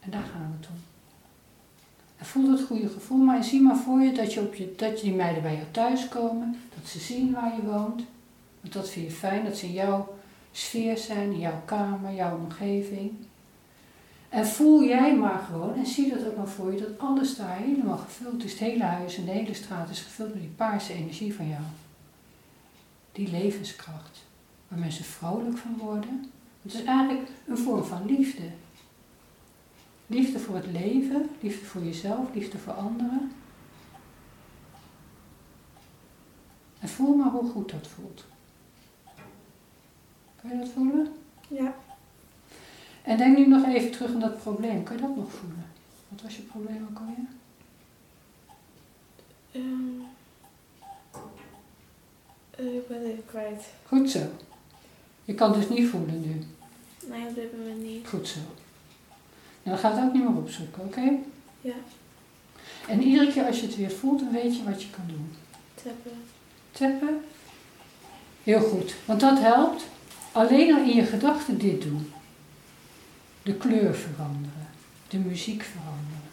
[0.00, 0.74] En daar gaan we om.
[2.16, 4.74] En voel dat goede gevoel maar en zie maar voor je dat, je op je
[4.76, 6.60] dat die meiden bij jou thuis komen.
[6.74, 8.02] Dat ze zien waar je woont.
[8.60, 10.14] Want dat vind je fijn, dat ze in jouw
[10.52, 13.12] sfeer zijn, in jouw kamer, jouw omgeving.
[14.30, 17.56] En voel jij maar gewoon en zie dat ook maar voor je dat alles daar
[17.56, 18.50] helemaal gevuld is.
[18.50, 21.62] Het hele huis en de hele straat is gevuld met die paarse energie van jou.
[23.12, 24.24] Die levenskracht.
[24.68, 26.30] Waar mensen vrolijk van worden.
[26.62, 28.42] Het is eigenlijk een vorm van liefde.
[30.06, 33.32] Liefde voor het leven, liefde voor jezelf, liefde voor anderen.
[36.80, 38.24] En voel maar hoe goed dat voelt.
[40.40, 41.12] Kan je dat voelen?
[41.48, 41.74] Ja.
[43.10, 44.82] En denk nu nog even terug aan dat probleem.
[44.82, 45.66] Kan je dat nog voelen?
[46.08, 47.26] Wat was je probleem ook alweer?
[49.52, 50.00] Ehm,
[52.50, 53.64] eh, ik ben het even kwijt.
[53.86, 54.20] Goed zo.
[55.24, 56.44] Je kan het dus niet voelen nu.
[57.08, 58.08] Nee, op dit moment niet.
[58.08, 58.38] Goed zo.
[59.62, 61.18] En dan gaat het ook niet meer opzoeken, oké?
[61.60, 61.74] Ja.
[62.88, 65.32] En iedere keer als je het weer voelt, dan weet je wat je kan doen.
[65.74, 66.22] Tappen.
[66.70, 67.20] Tappen.
[68.42, 69.84] Heel goed, want dat helpt.
[70.32, 72.12] Alleen al in je gedachten dit doen.
[73.50, 74.66] De kleur veranderen.
[75.08, 76.28] De muziek veranderen.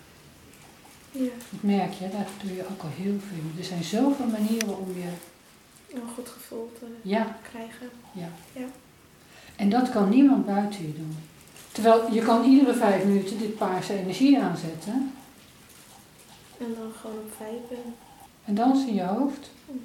[1.11, 1.35] Ja.
[1.51, 3.43] Dat merk je, daar doe je ook al heel veel.
[3.59, 5.09] Er zijn zoveel manieren om je...
[5.95, 7.89] Een goed gevoel te Ja, krijgen.
[8.11, 8.29] ja.
[8.53, 8.65] Ja.
[9.55, 11.17] En dat kan niemand buiten je doen.
[11.71, 15.11] Terwijl je kan iedere vijf minuten dit paarse energie aanzetten.
[16.57, 17.93] En dan gewoon op vijven.
[18.45, 19.49] En dans in je hoofd.
[19.65, 19.77] Mhm.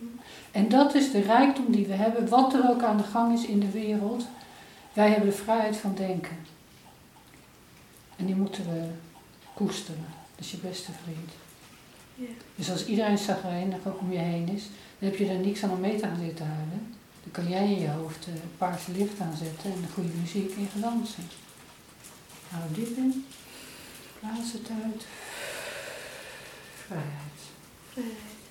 [0.51, 3.45] En dat is de rijkdom die we hebben, wat er ook aan de gang is
[3.47, 4.27] in de wereld.
[4.93, 6.37] Wij hebben de vrijheid van denken.
[8.23, 8.89] En die moeten we
[9.55, 10.07] koesteren.
[10.35, 11.31] Dat is je beste vriend.
[12.15, 12.35] Ja.
[12.55, 14.63] Dus als iedereen zagrijnig ook om je heen is,
[14.99, 16.95] dan heb je er niks aan om mee te gaan zitten huilen.
[17.23, 20.69] Dan kan jij in je hoofd eh, paarse licht aanzetten en de goede muziek en
[20.73, 21.23] gaan dansen.
[22.49, 23.27] Hou diep in.
[24.21, 25.05] Blaas het uit.
[26.87, 27.41] Vrijheid.
[27.93, 28.43] Vrijheid.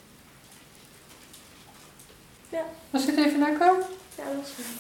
[2.50, 2.66] Ja.
[2.90, 3.74] Was dit even lekker?
[4.18, 4.78] Ja, dat is fijn.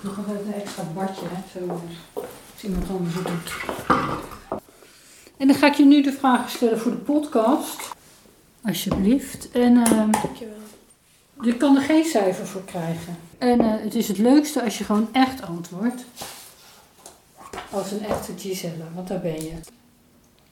[0.00, 1.60] Nog even een extra badje, hè?
[1.60, 1.80] Zo,
[2.58, 3.52] als iemand anders het doet.
[5.36, 7.80] En dan ga ik je nu de vragen stellen voor de podcast.
[8.64, 9.50] Alsjeblieft.
[9.50, 10.56] En Dankjewel.
[11.40, 13.16] je kan er geen cijfer voor krijgen.
[13.38, 16.04] En eh, het is het leukste als je gewoon echt antwoordt.
[17.70, 19.52] Als een echte Gisella, want daar ben je.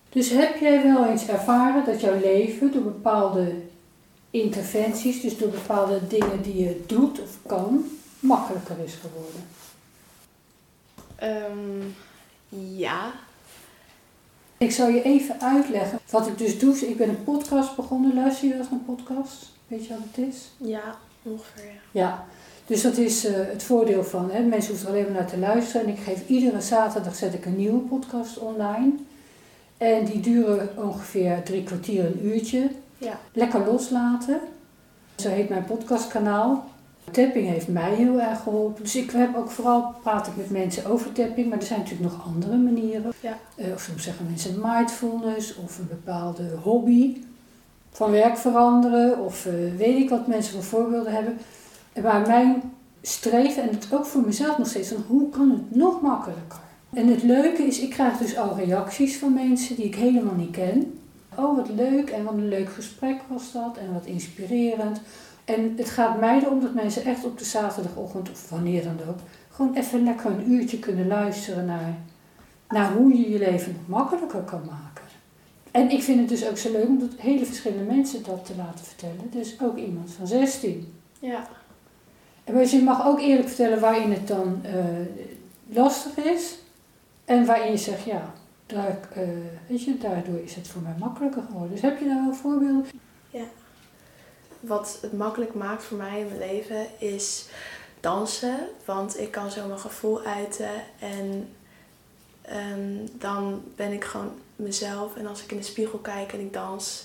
[0.09, 3.55] Dus heb jij wel eens ervaren dat jouw leven door bepaalde
[4.31, 7.85] interventies, dus door bepaalde dingen die je doet of kan,
[8.21, 9.45] makkelijker is geworden?
[11.17, 11.83] Ehm,
[12.77, 13.13] ja.
[14.59, 16.77] Ik zal je even uitleggen wat ik dus doe.
[16.77, 18.15] Ik ben een podcast begonnen.
[18.15, 19.53] Luister je wel eens naar een podcast?
[19.69, 20.51] Weet je wat het is?
[20.57, 22.01] Ja, ongeveer ja.
[22.01, 22.25] Ja.
[22.67, 25.39] Dus dat is eh, het voordeel van, hè, mensen hoeven er alleen maar naar te
[25.39, 25.87] luisteren.
[25.87, 28.93] En ik geef iedere zaterdag zet ik een nieuwe podcast online.
[29.77, 32.71] En die duren ongeveer drie kwartier, een uurtje.
[32.99, 33.19] Ja.
[33.33, 34.41] Lekker loslaten.
[35.17, 36.69] Zo heet mijn podcastkanaal.
[37.11, 38.83] Tapping heeft mij heel erg geholpen.
[38.83, 42.13] Dus ik heb ook vooral praat ik met mensen over tapping, maar er zijn natuurlijk
[42.13, 43.13] nog andere manieren.
[43.21, 43.39] Ja.
[43.55, 47.17] Eh, of soms zeggen mensen mindfulness of een bepaalde hobby.
[47.91, 51.39] Van werk veranderen of eh, weet ik wat mensen voor voorbeelden hebben.
[51.93, 52.63] En waar mijn
[53.03, 56.59] streven, en het ook voor mezelf nog steeds, van hoe kan het nog makkelijker?
[56.93, 60.51] En het leuke is, ik krijg dus al reacties van mensen die ik helemaal niet
[60.51, 60.99] ken.
[61.35, 65.01] Oh, wat leuk en wat een leuk gesprek was dat en wat inspirerend.
[65.47, 69.19] En het gaat mij erom dat mensen echt op de zaterdagochtend, of wanneer dan ook,
[69.51, 71.95] gewoon even lekker een uurtje kunnen luisteren naar,
[72.69, 75.05] naar hoe je je leven nog makkelijker kan maken.
[75.71, 78.53] En ik vind het dus ook zo leuk om dat hele verschillende mensen dat te
[78.57, 79.31] laten vertellen.
[79.31, 80.93] Dus ook iemand van 16.
[81.19, 81.47] Ja.
[82.45, 84.85] En dus je mag ook eerlijk vertellen waarin het dan eh,
[85.67, 86.59] lastig is.
[87.25, 88.33] En waarin je zegt, ja,
[88.67, 89.29] daar, eh,
[89.67, 91.71] weet je, daardoor is het voor mij makkelijker geworden.
[91.71, 92.87] Dus heb je daar wel voorbeelden?
[94.67, 97.47] Wat het makkelijk maakt voor mij in mijn leven is
[98.01, 98.69] dansen.
[98.85, 101.55] Want ik kan zo mijn gevoel uiten en
[102.43, 105.17] ehm, dan ben ik gewoon mezelf.
[105.17, 107.05] En als ik in de spiegel kijk en ik dans,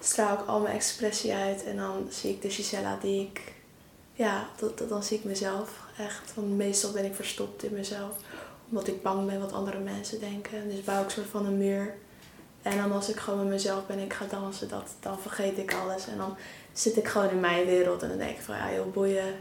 [0.00, 1.64] straal ik al mijn expressie uit.
[1.64, 3.52] En dan zie ik de Gisella die ik,
[4.12, 6.34] ja, dat, dan zie ik mezelf echt.
[6.34, 8.16] Want meestal ben ik verstopt in mezelf.
[8.68, 10.68] Omdat ik bang ben wat andere mensen denken.
[10.68, 11.94] Dus bouw ik soort van een muur.
[12.62, 15.58] En dan als ik gewoon met mezelf ben en ik ga dansen, dat, dan vergeet
[15.58, 16.06] ik alles.
[16.08, 16.36] En dan
[16.72, 19.34] zit ik gewoon in mijn wereld en dan denk ik van ja, heel boeien.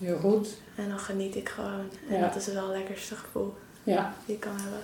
[0.00, 0.48] Heel goed.
[0.74, 1.88] En dan geniet ik gewoon.
[2.08, 2.20] En Ja.
[2.26, 4.14] dat is wel het lekkerste gevoel Ja.
[4.26, 4.80] die ik kan hebben.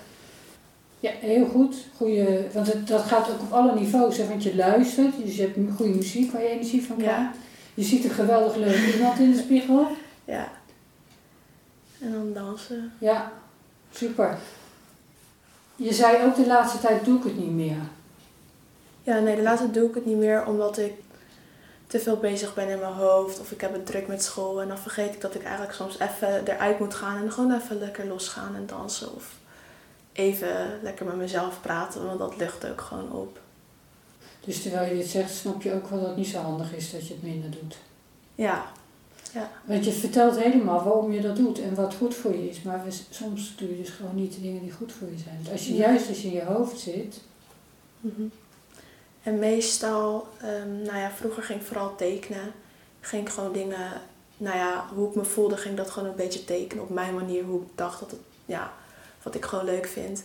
[1.01, 1.77] Ja, heel goed.
[1.96, 4.16] Goeie, want het, dat gaat ook op alle niveaus.
[4.16, 7.18] Hè, want je luistert, dus je hebt goede muziek waar je energie van krijgt.
[7.20, 7.33] Ja.
[7.75, 9.87] Je ziet een geweldig leuk iemand in de spiegel.
[10.25, 10.49] Ja.
[12.01, 12.92] En dan dansen.
[12.99, 13.33] Ja,
[13.90, 14.38] super.
[15.77, 17.77] Je zei ook de laatste tijd doe ik het niet meer.
[19.03, 20.93] Ja, nee, de laatste doe ik het niet meer omdat ik
[21.87, 23.41] te veel bezig ben in mijn hoofd.
[23.41, 24.61] Of ik heb het druk met school.
[24.61, 27.23] En dan vergeet ik dat ik eigenlijk soms even eruit moet gaan.
[27.23, 29.15] En gewoon even lekker losgaan en dansen.
[29.15, 29.35] Of
[30.12, 32.07] even lekker met mezelf praten.
[32.07, 33.39] Want dat lucht ook gewoon op.
[34.45, 36.91] Dus terwijl je dit zegt, snap je ook wel dat het niet zo handig is
[36.91, 37.77] dat je het minder doet.
[38.35, 38.73] Ja.
[39.64, 42.62] Want je vertelt helemaal waarom je dat doet en wat goed voor je is.
[42.62, 45.38] Maar we- soms doe je dus gewoon niet de dingen die goed voor je zijn.
[45.42, 47.20] Dus als je juist als je in je hoofd zit,
[48.01, 48.22] Mhm.
[49.22, 52.53] En meestal, ehm, nou ja, vroeger ging ik vooral tekenen.
[53.01, 54.01] Ging ik gewoon dingen,
[54.37, 57.14] nou ja, hoe ik me voelde, ging ik dat gewoon een beetje tekenen op mijn
[57.14, 57.44] manier.
[57.44, 58.72] Hoe ik dacht dat het, ja,
[59.22, 60.25] wat ik gewoon leuk vind.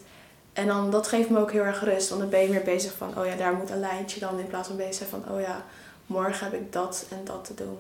[0.54, 2.94] En dan, dat geeft me ook heel erg rust, want dan ben je meer bezig
[2.94, 4.40] van, oh ja, daar moet een lijntje dan.
[4.40, 5.66] In plaats van bezig van, oh ja,
[6.06, 7.78] morgen heb ik dat en dat te doen.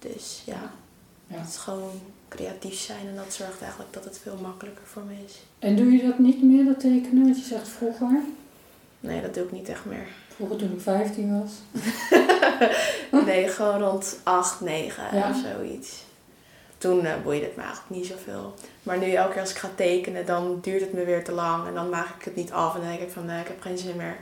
[0.00, 0.72] Dus ja,
[1.26, 1.36] Ja.
[1.38, 5.14] het is gewoon creatief zijn en dat zorgt eigenlijk dat het veel makkelijker voor me
[5.26, 5.38] is.
[5.58, 7.22] En doe je dat niet meer, dat tekenen?
[7.24, 8.20] Want je zegt vroeger.
[9.00, 10.06] Nee, dat doe ik niet echt meer.
[10.34, 11.52] Vroeger toen ik 15 was.
[13.24, 15.30] Nee, gewoon rond 8, 9 Ja.
[15.30, 16.04] of zoiets.
[16.78, 18.54] Toen eh, boeide het me eigenlijk niet zoveel.
[18.82, 21.66] Maar nu elke keer als ik ga tekenen, dan duurt het me weer te lang.
[21.66, 23.60] En dan maak ik het niet af en dan denk ik van nee, ik heb
[23.60, 24.16] geen zin meer.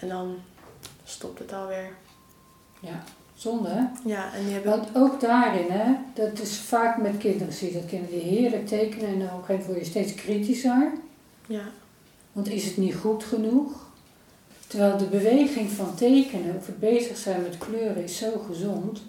[0.00, 0.38] En dan
[1.04, 1.90] stopt het alweer.
[2.80, 3.04] Ja,
[3.40, 3.82] zonde hè?
[4.04, 4.64] Ja, en.
[4.64, 8.66] Want ook daarin, hè, dat is vaak met kinderen zie je dat kinderen die heerlijk
[8.66, 10.92] tekenen en dan op een gegeven moment word je steeds kritischer.
[11.46, 11.62] Ja,
[12.32, 13.88] Want is het niet goed genoeg?
[14.66, 19.02] Terwijl de beweging van tekenen of het bezig zijn met kleuren is zo gezond.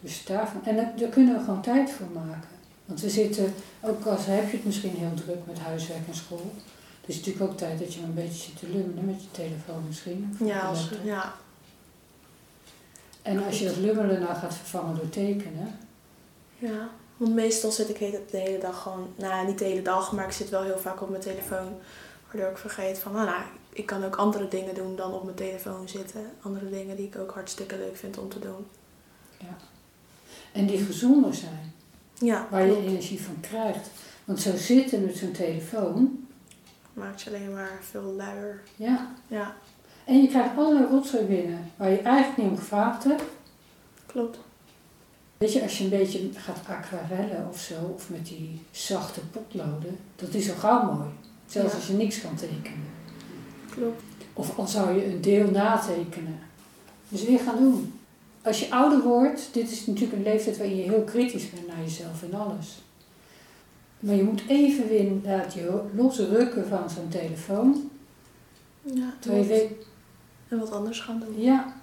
[0.00, 2.48] Dus daarvan, en daar- kunnen we gewoon tijd voor maken.
[2.84, 6.52] Want we zitten, ook als heb je het misschien heel druk met huiswerk en school.
[7.00, 9.82] Het is natuurlijk ook tijd dat je een beetje zit te lummelen met je telefoon
[9.86, 10.36] misschien.
[10.44, 11.34] ja, als, ja,
[13.22, 15.78] En als je dat lummelen nou gaat vervangen door tekenen.
[16.58, 16.88] ja.
[17.16, 19.08] Want meestal zit ik de hele- de hele dag gewoon...
[19.16, 21.72] Nou ja, niet de hele dag, maar ik zit wel heel vaak op mijn telefoon.
[22.30, 25.36] Waardoor ik vergeet van, nou, nou, ik kan ook andere dingen doen dan op mijn
[25.36, 26.20] telefoon zitten.
[26.42, 28.66] Andere dingen die ik ook hartstikke leuk vind om te doen.
[30.52, 31.72] En die gezonder zijn.
[32.18, 33.90] Ja, Waar je energie van krijgt.
[34.24, 36.28] Want zo zitten met zo'n telefoon.
[36.92, 38.60] maakt je alleen maar veel luier.
[38.76, 39.12] Ja.
[39.26, 39.54] Ja,
[40.04, 41.70] En je krijgt allerlei rotzooi binnen.
[41.76, 43.22] Waar je eigenlijk niet om gevraagd hebt.
[44.06, 44.38] klopt.
[45.38, 49.96] Weet je, als je een beetje gaat aquarellen of zo, of met die zachte potloden,
[50.16, 51.08] dat is al gauw mooi.
[51.46, 51.76] Zelfs Ja.
[51.78, 52.88] als je niks kan tekenen.
[53.70, 54.02] Klopt.
[54.32, 56.38] Of al zou je een deel natekenen.
[57.08, 57.92] Dus weer gaan doen.
[58.42, 61.80] Als je ouder wordt, dit is natuurlijk een leeftijd waarin je heel kritisch bent naar
[61.80, 62.78] jezelf en alles.
[63.98, 67.90] Maar je moet even weer inderdaad je losrukken van zo'n telefoon.
[68.82, 69.60] Ja, Terwijl je klopt.
[69.68, 69.86] weet,
[70.50, 71.40] En wat anders gaan doen.
[71.40, 71.74] Ja,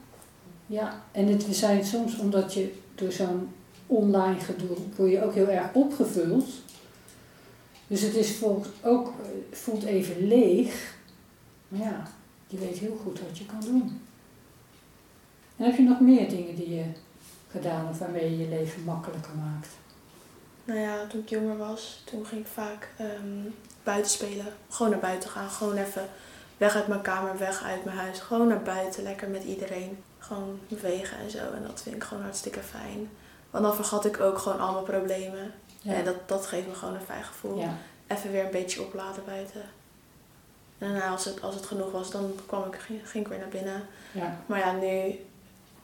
[0.65, 1.03] ja.
[1.11, 3.49] En het, we zijn soms, omdat je door zo'n
[3.87, 6.49] online gedoe, word je ook heel erg opgevuld.
[7.87, 10.95] Dus het is volgens ook, eh, voelt even leeg.
[11.67, 12.07] Maar ja,
[12.47, 14.01] je weet heel goed wat je kan doen.
[15.57, 16.85] En heb je nog meer dingen die je
[17.47, 19.67] gedaan of waarmee je je leven makkelijker maakt?
[20.63, 23.49] Nou ja, toen ik jonger was, toen ging ik vaak ehm,
[23.83, 24.45] buiten spelen.
[24.69, 25.49] Gewoon naar buiten gaan.
[25.49, 26.09] Gewoon even
[26.57, 28.19] weg uit mijn kamer, weg uit mijn huis.
[28.19, 30.03] Gewoon naar buiten, lekker met iedereen.
[30.19, 31.37] Gewoon bewegen en zo.
[31.37, 33.09] En dat vind ik gewoon hartstikke fijn.
[33.51, 35.53] Want dan vergat ik ook gewoon al mijn problemen.
[35.83, 37.59] En dat, dat geeft me gewoon een fijn gevoel.
[37.59, 37.77] ja.
[38.07, 39.61] Even weer een beetje opladen buiten.
[40.77, 43.39] En nou, als, het, als het genoeg was, dan kwam ik, ging, ging ik weer
[43.39, 43.87] naar binnen.
[44.11, 44.37] ja.
[44.45, 45.19] Maar ja, nu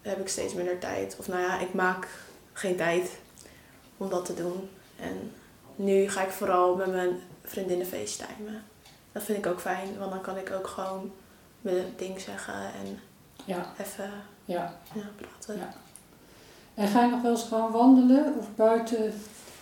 [0.02, 1.16] heb ik steeds minder tijd.
[1.20, 2.08] Of nou ja, ik maak
[2.54, 3.10] geen tijd
[3.98, 4.70] om dat te doen.
[5.00, 5.32] En
[5.76, 8.64] nu ga ik vooral met mijn vriendinnen facetimen.
[9.14, 11.12] Dat vind ik ook fijn, want dan kan ik ook gewoon
[11.62, 13.00] mijn ding zeggen en
[13.46, 14.12] ja, even
[14.46, 14.74] ja.
[14.94, 15.58] ja, praten.
[15.58, 15.74] Ja.
[16.74, 19.14] En ga je nog wel eens gewoon wandelen of buiten?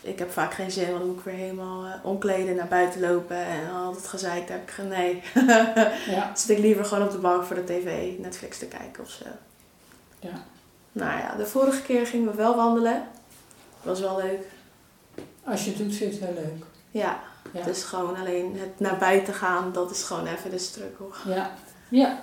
[0.02, 3.02] Ik heb vaak geen zin, want dan moet ik weer helemaal eh, omkleden, naar buiten
[3.02, 5.24] lopen en al dat gezeik, daar heb ik geen nee.
[6.08, 9.10] Ja, Zit ik liever gewoon op de bank voor de tv, Netflix te kijken of
[9.10, 9.26] zo.
[10.20, 10.44] ja.
[10.92, 13.04] Nou ja, de vorige keer gingen we wel wandelen.
[13.82, 14.46] Was wel leuk.
[15.44, 16.64] Als je het doet, zit het heel leuk.
[16.92, 17.20] Ja,
[17.52, 17.60] Ja.
[17.60, 21.34] het is gewoon alleen het naar buiten gaan, dat is gewoon even de struggle.
[21.34, 21.52] Ja,
[21.90, 22.20] ja.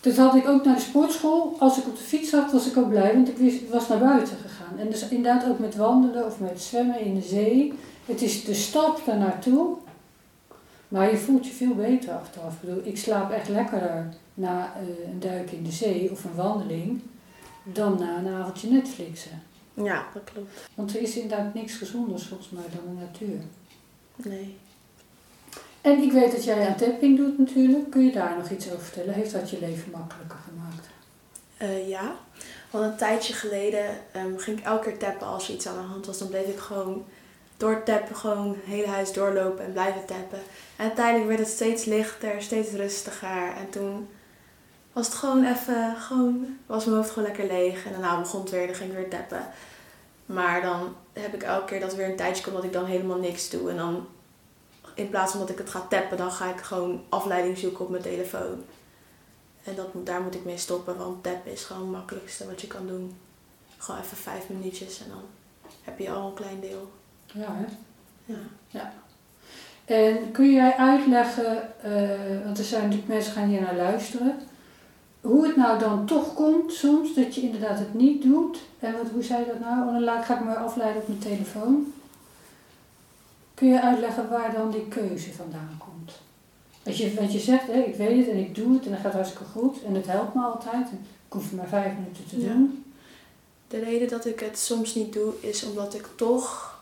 [0.00, 1.56] Dat had ik ook naar de sportschool.
[1.58, 3.88] Als ik op de fiets zat, was ik ook blij, want ik wist, ik was
[3.88, 4.78] naar buiten gegaan.
[4.78, 7.72] En dus inderdaad ook met wandelen of met zwemmen in de zee.
[8.06, 9.76] Het is de stap daar naartoe.
[10.88, 12.54] Maar je voelt je veel beter achteraf.
[12.54, 16.34] Ik bedoel, ik slaap echt lekkerder na eh, een duik in de zee of een
[16.34, 17.00] wandeling
[17.62, 19.42] dan na een avondje Netflixen.
[19.74, 20.50] Ja, dat klopt.
[20.74, 23.40] Want er is inderdaad niks gezonders volgens mij dan de natuur.
[24.24, 24.58] Nee.
[25.80, 27.90] En ik weet dat jij aan tapping doet natuurlijk.
[27.90, 29.14] Kun je daar nog iets over vertellen?
[29.14, 30.88] Heeft dat je leven makkelijker gemaakt?
[31.56, 32.14] Eh, ja,
[32.70, 35.88] want een tijdje geleden ehm, ging ik elke keer tappen als er iets aan de
[35.88, 36.18] hand was.
[36.18, 37.04] Dan bleef ik gewoon
[37.56, 40.38] door tappen gewoon het hele huis doorlopen en blijven tappen.
[40.76, 43.52] En uiteindelijk werd het steeds lichter, steeds rustiger.
[43.56, 44.08] En toen
[44.92, 47.84] was het gewoon even, gewoon, was mijn hoofd gewoon lekker leeg.
[47.84, 49.46] En daarna begon het weer, dan ging ik weer tappen.
[50.32, 53.18] Maar dan heb ik elke keer dat weer een tijdje komt dat ik dan helemaal
[53.18, 53.70] niks doe.
[53.70, 54.06] En dan
[54.94, 57.90] in plaats van dat ik het ga tappen, dan ga ik gewoon afleiding zoeken op
[57.90, 58.64] mijn telefoon.
[59.64, 62.66] En dat, daar moet ik mee stoppen, want tappen is gewoon het makkelijkste wat je
[62.66, 63.16] kan doen.
[63.78, 65.22] Gewoon even vijf minuutjes en dan
[65.82, 66.90] heb je al een klein deel.
[67.26, 68.34] Ja, hè?
[68.68, 68.92] Ja.
[69.84, 74.40] En kun jij uitleggen, eh, want er zijn natuurlijk mensen gaan hier naar luisteren,
[75.20, 78.58] hoe het nou dan toch komt soms dat je inderdaad het niet doet.
[78.78, 79.86] En wat, hoe zei je dat nou?
[79.86, 81.92] Oh, dan laat, ga ik me afleiden op mijn telefoon.
[83.54, 86.12] Kun je uitleggen waar dan die keuze vandaan komt?
[86.86, 89.00] Als je, want je zegt, hè, ik weet het en ik doe het en dat
[89.00, 90.90] gaat hartstikke goed en het helpt me altijd.
[90.90, 92.46] En ik hoef maar vijf minuten te Ja.
[92.52, 92.84] doen.
[93.68, 96.78] De reden dat ik het soms niet doe, is omdat ik toch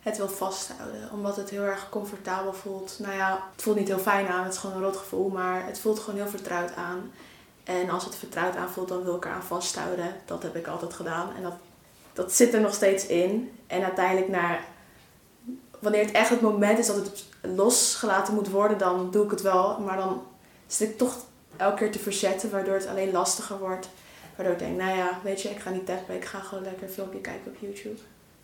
[0.00, 1.08] het wil vasthouden.
[1.12, 2.96] Omdat het heel erg comfortabel voelt.
[2.98, 5.66] Nou ja, het voelt niet heel fijn aan, het is gewoon een rot gevoel, maar
[5.66, 7.10] het voelt gewoon heel vertrouwd aan.
[7.64, 10.14] En als het vertrouwd aanvoelt, dan wil ik eraan vasthouden.
[10.24, 11.34] Dat heb ik altijd gedaan.
[11.36, 11.54] En dat,
[12.12, 13.58] dat zit er nog steeds in.
[13.66, 14.64] En uiteindelijk naar
[15.78, 19.42] wanneer het echt het moment is dat het losgelaten moet worden, dan doe ik het
[19.42, 19.80] wel.
[19.80, 20.22] Maar dan
[20.66, 21.16] zit ik toch
[21.56, 23.88] elke keer te verzetten, waardoor het alleen lastiger wordt.
[24.36, 26.82] Waardoor ik denk, nou ja, weet je, ik ga niet tappen, ik ga gewoon lekker
[26.82, 28.00] een filmpje kijken op YouTube.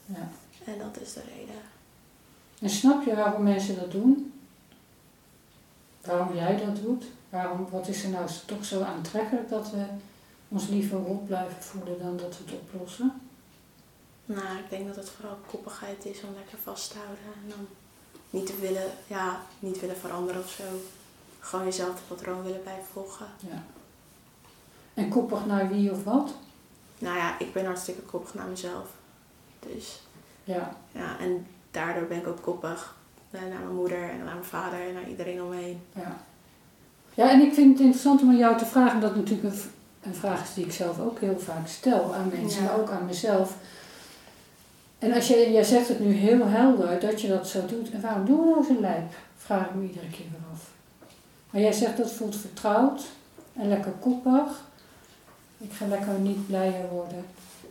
[0.07, 0.29] Ja.
[0.67, 1.63] En dat is de reden.
[2.61, 4.33] En snap je waarom mensen dat doen?
[6.01, 7.05] Waarom jij dat doet?
[7.29, 9.85] Waarom, wat is er nou toch zo aantrekkelijk dat we
[10.49, 13.21] ons liever rot blijven voelen dan dat we het oplossen?
[14.27, 17.25] Nou, ik denk dat het vooral koppigheid is om lekker vast te houden.
[17.43, 17.67] En dan
[18.31, 20.65] niet te willen, ja, niet willen veranderen of zo.
[21.41, 23.27] Gewoon jezelf het patroon willen blijven volgen.
[23.39, 23.65] Ja.
[24.95, 26.35] En koppig naar wie of wat?
[26.99, 28.89] Nou ja, ik ben hartstikke koppig naar mezelf.
[29.61, 30.01] Dus
[30.47, 30.77] Ja.
[30.93, 32.97] ja, en daardoor ben ik ook koppig
[33.31, 35.81] eh, naar mijn moeder en naar mijn vader en naar iedereen omheen.
[35.93, 36.17] Ja.
[37.15, 39.55] Ja, en ik vind het interessant om aan jou te vragen, dat natuurlijk
[40.03, 42.69] een, vraag is die ik zelf ook heel vaak stel aan mensen, Ja.
[42.69, 43.57] maar ook aan mezelf.
[44.99, 48.01] En als je, jij zegt het nu heel helder dat je dat zo doet, en
[48.01, 49.15] waarom doen we nou zo lijp?
[49.37, 50.71] Vraag ik me iedere keer weer af.
[51.51, 53.03] Maar jij zegt dat voelt vertrouwd
[53.53, 54.65] en lekker koppig.
[55.59, 57.25] Ik ga lekker niet blijer worden.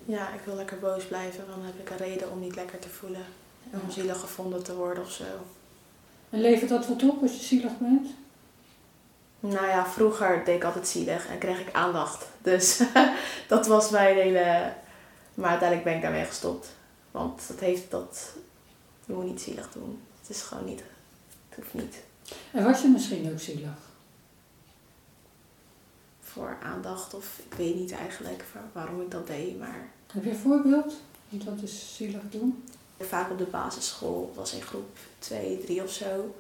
[0.06, 2.80] Ja, ik wil lekker boos blijven, want dan heb ik een reden om niet lekker
[2.80, 3.26] te voelen.
[3.72, 5.24] En om zielig gevonden te worden of zo.
[6.30, 8.08] En levert dat wat op als je zielig bent?
[9.40, 12.26] Nou ja, vroeger deed ik altijd zielig en kreeg ik aandacht.
[12.42, 12.82] Dus
[13.48, 14.74] dat was mijn hele...
[15.34, 16.68] Maar uiteindelijk ben ik daarmee gestopt.
[17.12, 18.34] Want dat heeft dat...
[19.06, 20.02] Je moet niet zielig doen.
[20.22, 20.84] Het is gewoon niet...
[21.50, 21.96] Het hoeft niet
[22.52, 23.86] En was je misschien ook zielig?
[26.36, 29.60] voor aandacht of ik weet niet eigenlijk waarom ik dat deed.
[29.60, 30.94] Maar Heb je een voorbeeld?
[31.30, 32.64] Dat is zielig doen.
[33.00, 36.36] vaak op de basisschool, was in groep 2, 3 of zo.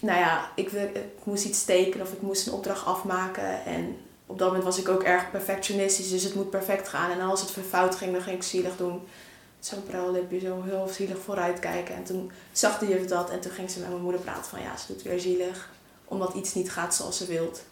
[0.00, 3.64] Nou ja, ik, ik moest iets tekenen of ik moest een opdracht afmaken.
[3.64, 7.10] En op dat moment was ik ook erg perfectionistisch, dus het moet perfect gaan.
[7.10, 9.00] En als het fout ging, dan ging ik zielig doen.
[9.58, 11.94] Zo'n pruillipje, zo heel zielig vooruit kijken.
[11.94, 14.60] En toen zag de juf dat en toen ging ze met mijn moeder praten van
[14.60, 15.70] ja, ze doet weer zielig.
[16.04, 17.62] Omdat iets niet gaat zoals ze wilt.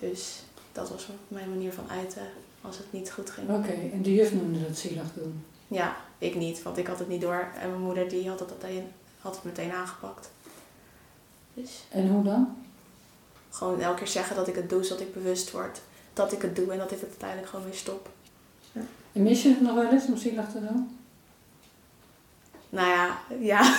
[0.00, 2.22] Dus dat was mijn manier van uiten
[2.68, 3.48] als het niet goed ging.
[3.50, 5.44] Oké, en de juf noemde dat zielig doen.
[5.68, 7.48] Ja, ik niet, want ik had het niet door.
[7.60, 8.84] En mijn moeder die had het, meteen,
[9.20, 10.30] had het meteen aangepakt.
[11.54, 12.56] Dus En hoe dan?
[13.50, 15.80] gewoon elke keer zeggen dat ik het doe, zodat ik bewust word
[16.12, 18.08] dat ik het doe en dat ik het uiteindelijk gewoon weer stop.
[19.12, 20.98] En mis je het nog wel eens om zielig te doen?
[22.68, 23.62] Nou ja, ja.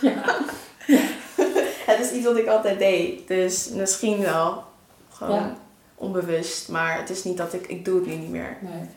[0.00, 0.38] Ja.
[1.90, 3.28] het is iets wat ik altijd deed.
[3.28, 4.64] Dus misschien wel.
[5.10, 5.56] Gewoon Ja.
[6.00, 6.68] Onbewust.
[6.68, 8.56] Maar het is niet dat ik, ik doe het nu niet meer.
[8.60, 8.88] Nee.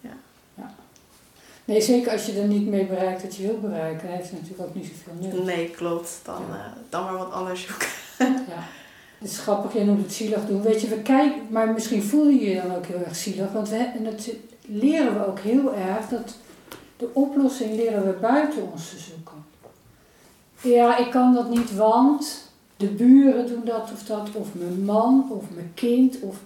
[0.00, 0.10] Ja.
[0.54, 0.74] ja.
[1.64, 4.68] Nee, zeker als je er niet mee bereikt wat je wil bereiken, heeft het natuurlijk
[4.68, 5.44] ook niet zoveel nut.
[5.44, 6.20] Nee, klopt.
[6.22, 6.54] Dan, Ja.
[6.54, 7.88] eh, dan maar wat anders zoeken.
[8.48, 8.62] Ja.
[9.18, 10.62] Het is grappig, jij noemt het zielig doen.
[10.62, 13.52] Weet je, we kijken, maar misschien voel je je dan ook heel erg zielig.
[13.52, 14.28] Want we, en dat
[14.66, 16.34] leren we ook heel erg, dat
[16.96, 19.44] de oplossing leren we buiten ons te zoeken.
[20.60, 22.49] Ja, ik kan dat niet, want
[22.80, 26.36] de buren doen dat of dat, of mijn man, of mijn kind, of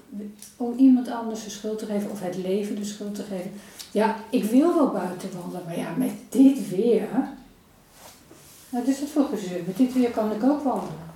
[0.57, 3.51] om iemand anders de schuld te geven, of het leven de schuld te geven.
[3.91, 7.09] Ja, ik wil wel buiten wandelen, maar ja, met dit weer.
[8.68, 9.61] Wat is het voor gezeur?
[9.66, 11.12] Met dit weer kan ik ook wandelen.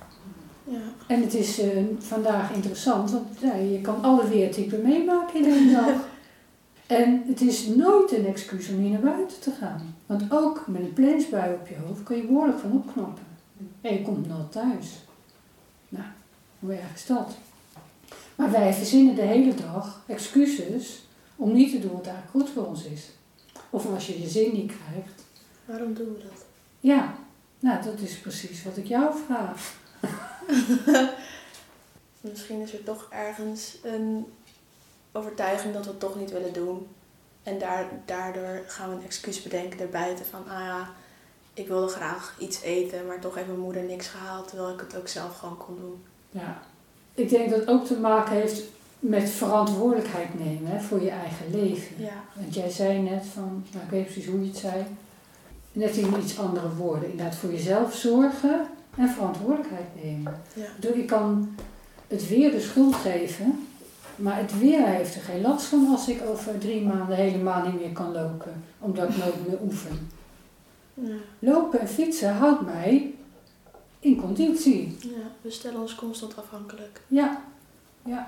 [0.63, 0.77] Ja.
[1.07, 5.71] En het is eh, vandaag interessant, want ja, je kan alle weertypen meemaken in één
[5.71, 5.93] dag.
[6.87, 9.95] En het is nooit een excuus om niet naar buiten te gaan.
[10.05, 13.23] Want ook met een plensbui op je hoofd kan je behoorlijk van opknappen.
[13.81, 15.07] En je komt nooit thuis.
[16.59, 17.37] Hoe erg is dat?
[18.35, 21.03] Maar wij verzinnen de hele dag excuses
[21.35, 23.09] om niet te doen wat eigenlijk goed voor ons is.
[23.69, 25.23] Of als je je zin niet krijgt.
[25.65, 26.45] Waarom doen we dat?
[26.79, 27.15] Ja,
[27.59, 29.73] nou dat is precies wat ik jou vraag.
[32.21, 34.25] Misschien is er toch ergens een
[35.11, 36.87] overtuiging dat we het toch niet willen doen.
[37.43, 40.89] En daar, daardoor gaan we een excuus bedenken erbuiten van, ah ja,
[41.53, 44.95] ik wilde graag iets eten, maar toch heeft mijn moeder niks gehaald, terwijl ik het
[44.95, 46.03] ook zelf gewoon kon doen.
[46.29, 46.61] Ja,
[47.13, 48.63] ik denk dat het ook te maken heeft
[48.99, 52.03] met verantwoordelijkheid nemen hè, voor je eigen leven.
[52.03, 52.23] Ja.
[52.33, 54.83] Want jij zei net van, nou, ik weet precies hoe je het zei,
[55.71, 57.11] net in iets andere woorden.
[57.11, 60.41] Inderdaad, voor jezelf zorgen en verantwoordelijkheid nemen.
[60.53, 60.89] Ja.
[60.93, 61.55] Ik kan
[62.07, 63.67] het weer de schuld geven,
[64.15, 67.81] maar het weer heeft er geen last van als ik over drie maanden helemaal niet
[67.81, 70.09] meer kan lopen, omdat ik nooit meer oefen.
[70.93, 71.13] Ja.
[71.39, 73.13] Lopen en fietsen houdt mij
[73.99, 74.97] in conditie.
[75.01, 75.09] ja,
[75.41, 77.01] we stellen ons constant afhankelijk.
[77.07, 77.41] Ja,
[78.05, 78.27] ja.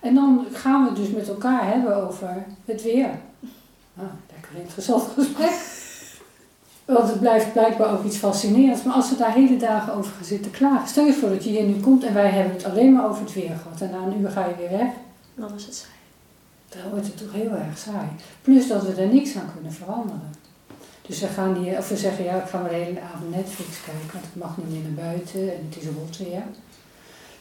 [0.00, 3.10] En dan gaan we het dus met elkaar hebben over het weer.
[3.94, 5.78] Nou, lekker interessant gesprek.
[6.84, 8.82] Want het blijft blijkbaar ook iets fascinerends.
[8.82, 10.88] Maar als we daar hele dagen over gaan zitten klagen.
[10.88, 13.22] Stel je voor dat je hier nu komt en wij hebben het alleen maar over
[13.22, 13.80] het weer gehad.
[13.80, 14.92] En na een uur ga je weer weg.
[15.34, 15.92] Dan is het saai.
[16.68, 18.08] Dan wordt het toch heel erg saai.
[18.42, 20.32] Plus dat we er niks aan kunnen veranderen.
[21.10, 23.70] Dus we gaan hier, of we zeggen ja, ik ga maar de hele avond Netflix
[23.84, 26.42] kijken, want het mag niet meer naar buiten en het is rot weer.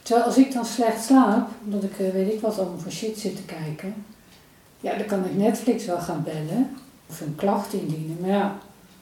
[0.02, 3.18] Terwijl als ik dan slecht slaap, omdat ik eh, weet ik wat allemaal voor shit
[3.20, 3.94] zit te kijken,
[4.80, 6.70] ja, dan kan ik Netflix wel gaan bellen
[7.10, 8.18] of een klacht indienen.
[8.20, 8.58] Maar ja,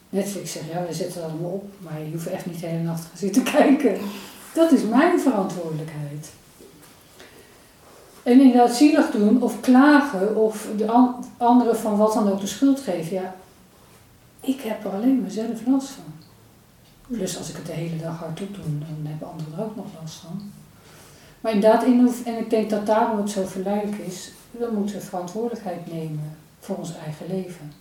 [0.09, 2.84] Netflix zegt ja, we zetten het allemaal op, maar je hoeft echt niet de hele
[2.84, 3.97] nacht gaan zitten kijken.
[4.53, 6.30] Dat is mijn verantwoordelijkheid.
[8.24, 12.47] En inderdaad zielig doen of klagen of de an- anderen van wat dan ook de
[12.47, 13.13] schuld geven.
[13.13, 13.36] Ja,
[14.41, 16.03] ik heb er alleen mezelf last van.
[17.07, 19.85] Plus als ik het de hele dag hardop doe, dan hebben anderen er ook nog
[20.01, 20.51] last van.
[21.41, 25.93] Maar inderdaad, in en ik denk dat daarom het zo verleidelijk is, we moeten verantwoordelijkheid
[25.93, 27.71] nemen voor ons eigen leven.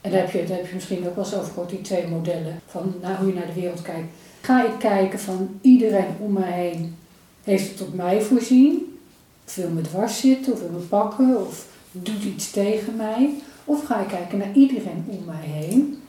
[0.00, 2.06] En daar heb je, daar heb je misschien ook wel eens over gehoord, die twee
[2.06, 4.08] modellen, van nou, hoe je naar de wereld kijkt.
[4.40, 6.96] Ga ik kijken van iedereen om me heen
[7.44, 8.98] heeft het op mij voorzien,
[9.46, 13.34] of wil me dwars zitten, of wil me pakken, of doet iets tegen mij.
[13.68, 16.02] Of ga ik kijken naar iedereen om mij heen,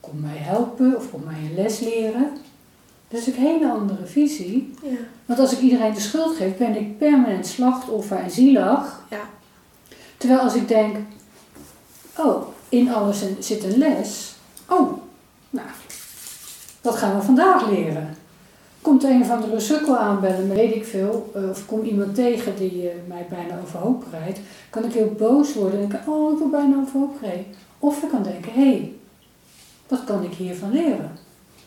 [0.00, 2.30] komt mij helpen of komt mij een les leren.
[3.08, 4.74] Dat is een hele andere visie.
[4.82, 4.96] Ja.
[5.26, 9.02] Want als ik iedereen de schuld geef, ben ik permanent slachtoffer en zielig.
[9.10, 9.20] Ja.
[10.16, 10.96] Terwijl als ik denk,
[12.16, 14.34] oh, in alles zit een les.
[14.68, 14.92] Oh,
[15.50, 15.68] nou,
[16.80, 18.16] wat gaan we vandaag leren?
[18.82, 22.88] Komt een van de sukkel aanbellen, weet ik veel, eh, of kom iemand tegen die
[22.88, 26.50] eh, mij bijna overhoop rijdt, kan ik heel boos worden en denken, oh, ik word
[26.50, 27.44] bijna overhoop gereden.
[27.78, 28.92] Of ik kan denken, hé, hey,
[29.88, 31.10] wat kan ik hiervan leren?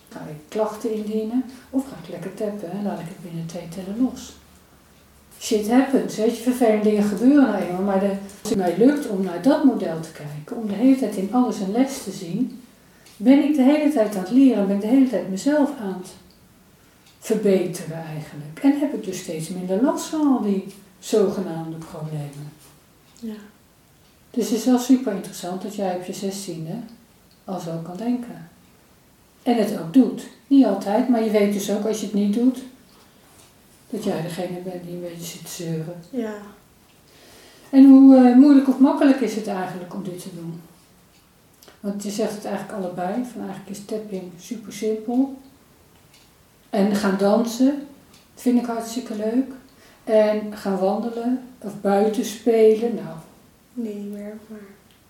[0.09, 3.67] Ga ik klachten indienen of ga ik lekker tappen en laat ik het binnen twee
[3.69, 4.35] tellen los?
[5.39, 8.01] Shit happens, weet je, vervelende dingen gebeuren nou eenmaal, maar
[8.41, 11.29] als het mij lukt om naar dat model te kijken, om de hele tijd in
[11.31, 12.61] alles een les te zien,
[13.17, 15.97] ben ik de hele tijd aan het leren, ben ik de hele tijd mezelf aan
[16.01, 16.11] het
[17.23, 18.59] verbeteren eigenlijk.
[18.61, 20.65] En heb ik dus steeds minder last van al die
[20.99, 22.51] zogenaamde problemen.
[23.19, 23.33] Ja.
[24.31, 26.75] Dus het is wel super interessant dat jij op je zestiende
[27.45, 28.49] al zo kan denken.
[29.43, 30.27] En het ook doet.
[30.47, 32.59] Niet altijd, maar je weet dus ook als je het niet doet,
[33.89, 35.95] dat jij degene bent die een beetje zit te zeuren.
[36.09, 36.33] Ja.
[37.69, 40.61] En hoe eh, moeilijk of makkelijk is het eigenlijk om dit te doen?
[41.79, 45.37] Want je zegt het eigenlijk allebei, van eigenlijk is tapping super simpel.
[46.73, 47.87] En gaan dansen,
[48.35, 49.51] vind ik hartstikke leuk.
[50.03, 53.15] En gaan wandelen of buiten spelen, nou,
[53.73, 54.59] Nee, niet meer, maar...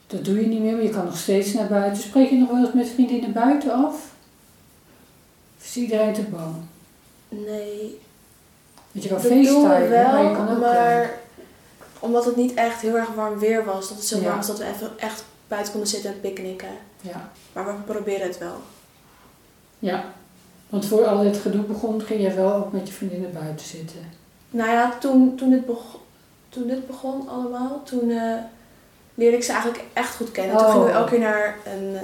[0.08, 2.04] dat doe je niet meer, maar je kan nog steeds naar buiten.
[2.04, 3.94] Spreek je nog wel eens met vriendinnen buiten af?
[3.94, 6.56] Of is iedereen te bang?
[7.30, 8.00] Nee,
[8.92, 9.30] Want je kan doen
[9.62, 10.56] we maar je kan ook...
[10.56, 11.20] eh, maar
[12.00, 14.24] omdat het niet echt heel erg warm weer was, dat het zo Ja.
[14.24, 16.72] warm was dat we even echt buiten konden zitten en picknicken.
[17.02, 17.30] ja.
[17.54, 18.56] Maar we proberen het wel.
[19.80, 20.14] ja,
[20.74, 24.00] want voor al dit gedoe begon, ging je wel ook met je vriendinnen buiten zitten.
[24.50, 26.00] Nou ja, toen, toen, dit, begon,
[26.50, 28.34] toen dit begon allemaal, toen eh,
[29.16, 30.58] leerde ik ze eigenlijk echt goed kennen.
[30.58, 30.72] Toen Oh.
[30.72, 32.02] gingen we elke keer naar een, eh,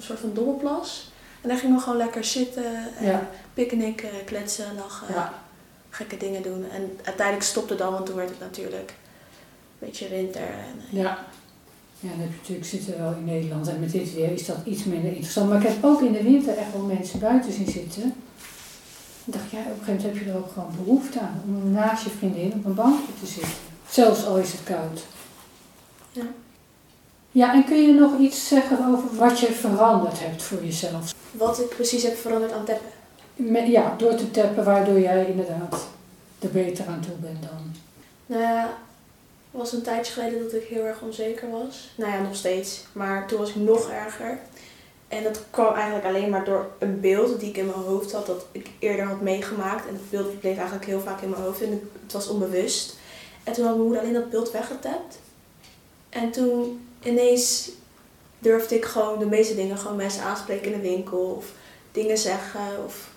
[0.00, 1.10] soort van dobbelplas.
[1.40, 2.64] En daar gingen we gewoon lekker zitten
[2.98, 3.28] en Ja.
[3.54, 5.32] picknicken, kletsen, lachen, Ja,
[5.90, 6.64] gekke dingen doen.
[6.72, 10.42] En uiteindelijk stopte dan, want toen werd het natuurlijk een beetje winter.
[10.42, 11.18] En, eh, ja.
[12.04, 15.48] Ja, natuurlijk zitten wel in Nederland en met dit weer is dat iets minder interessant.
[15.48, 18.14] Maar ik heb ook in de winter echt wel mensen buiten zien zitten.
[19.24, 21.72] Ik dacht, ja, op een gegeven moment heb je er ook gewoon behoefte aan om
[21.72, 23.52] naast je vriendin op een bankje te zitten.
[23.88, 25.04] Zelfs al is het koud.
[26.12, 26.22] Ja.
[27.30, 31.14] Ja, en kun je nog iets zeggen over wat je veranderd hebt voor jezelf?
[31.30, 32.86] Wat ik precies heb veranderd aan tappen.
[33.36, 35.86] Met, ja, door te tappen, waardoor jij inderdaad
[36.38, 37.74] er beter aan toe bent dan.
[38.26, 38.76] Nou ja,
[39.54, 41.90] het was een tijdje geleden dat ik heel erg onzeker was.
[41.94, 42.84] Nou ja, nog steeds.
[42.92, 44.38] Maar toen was ik nog erger.
[45.08, 48.26] En dat kwam eigenlijk alleen maar door een beeld die ik in mijn hoofd had,
[48.26, 49.86] dat ik eerder had meegemaakt.
[49.86, 52.96] En dat beeld bleef eigenlijk heel vaak in mijn hoofd en het was onbewust.
[53.44, 55.18] En toen had mijn moeder alleen dat beeld weggetapt.
[56.08, 57.70] En toen ineens
[58.38, 61.46] durfde ik gewoon de meeste dingen, gewoon mensen aanspreken in de winkel of
[61.92, 63.08] dingen zeggen of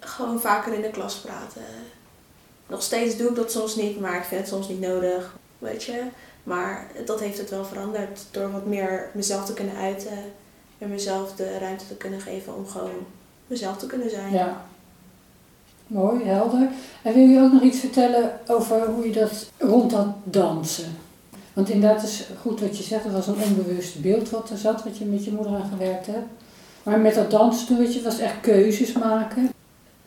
[0.00, 1.62] gewoon vaker in de klas praten.
[2.70, 5.82] Nog steeds doe ik dat soms niet, maar ik vind het soms niet nodig, weet
[5.82, 6.02] je.
[6.42, 10.18] Maar dat heeft het wel veranderd door wat meer mezelf te kunnen uiten
[10.78, 13.06] en mezelf de ruimte te kunnen geven om gewoon
[13.46, 14.32] mezelf te kunnen zijn.
[14.32, 14.64] Ja.
[15.86, 16.68] Mooi, helder.
[17.02, 20.96] En wil je ook nog iets vertellen over hoe je dat rond dat dansen?
[21.52, 24.84] Want inderdaad is goed wat je zegt, het was een onbewust beeld wat er zat,
[24.84, 26.28] wat je met je moeder aan gewerkt hebt.
[26.82, 29.50] Maar met dat danstoertje was echt keuzes maken.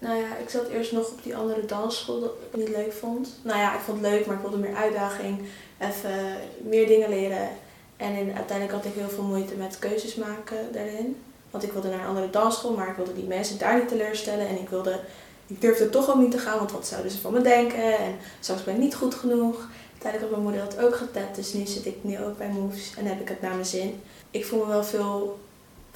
[0.04, 3.30] Nou ja, ik zat eerst nog op die andere dansschool dat ik niet leuk vond.
[3.42, 5.40] Nou ja, ik vond het leuk, maar ik wilde meer uitdaging,
[5.80, 7.50] even meer dingen leren.
[7.98, 11.22] En in, uiteindelijk had ik heel veel moeite met keuzes maken daarin.
[11.52, 14.48] Want ik wilde naar een andere dansschool, maar ik wilde die mensen daar niet teleurstellen.
[14.48, 15.00] En ik, wilde,
[15.48, 17.98] ik durfde toch ook niet te gaan, want wat zouden ze van me denken?
[17.98, 19.68] En straks ben ik niet goed genoeg.
[19.92, 22.94] Uiteindelijk had mijn moeder dat ook getapt, dus nu zit ik nu ook bij Moves
[22.98, 24.02] en heb ik het naar mijn zin.
[24.32, 25.40] Ik voel me wel veel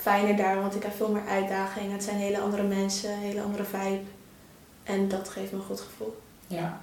[0.08, 1.91] fijner daar, want ik heb veel meer uitdaging.
[1.91, 3.99] Het zijn hele andere mensen, een hele andere vibe.
[4.84, 6.18] En dat geeft me een goed gevoel.
[6.47, 6.82] Ja.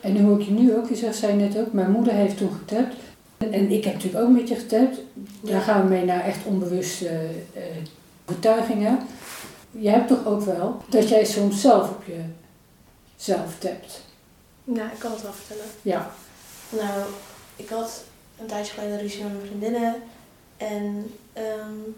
[0.00, 2.52] En hoe ik je nu ook, je zegt, zei net ook, mijn moeder heeft toen
[2.52, 2.94] getapt.
[3.38, 4.98] En ik heb natuurlijk ook met je getapt.
[5.40, 7.62] Daar gaan we mee naar echt onbewuste uh,
[8.24, 8.98] betuigingen.
[9.70, 12.02] Je hebt toch ook wel dat jij soms zelf op
[13.16, 14.02] jezelf tapt?
[14.64, 15.70] Nou, ik kan het wel vertellen.
[15.82, 16.10] Ja.
[16.68, 17.02] Nou,
[17.56, 18.04] ik had
[18.40, 19.94] een tijdje geleden ruzie met mijn vriendinnen.
[20.56, 21.94] En um,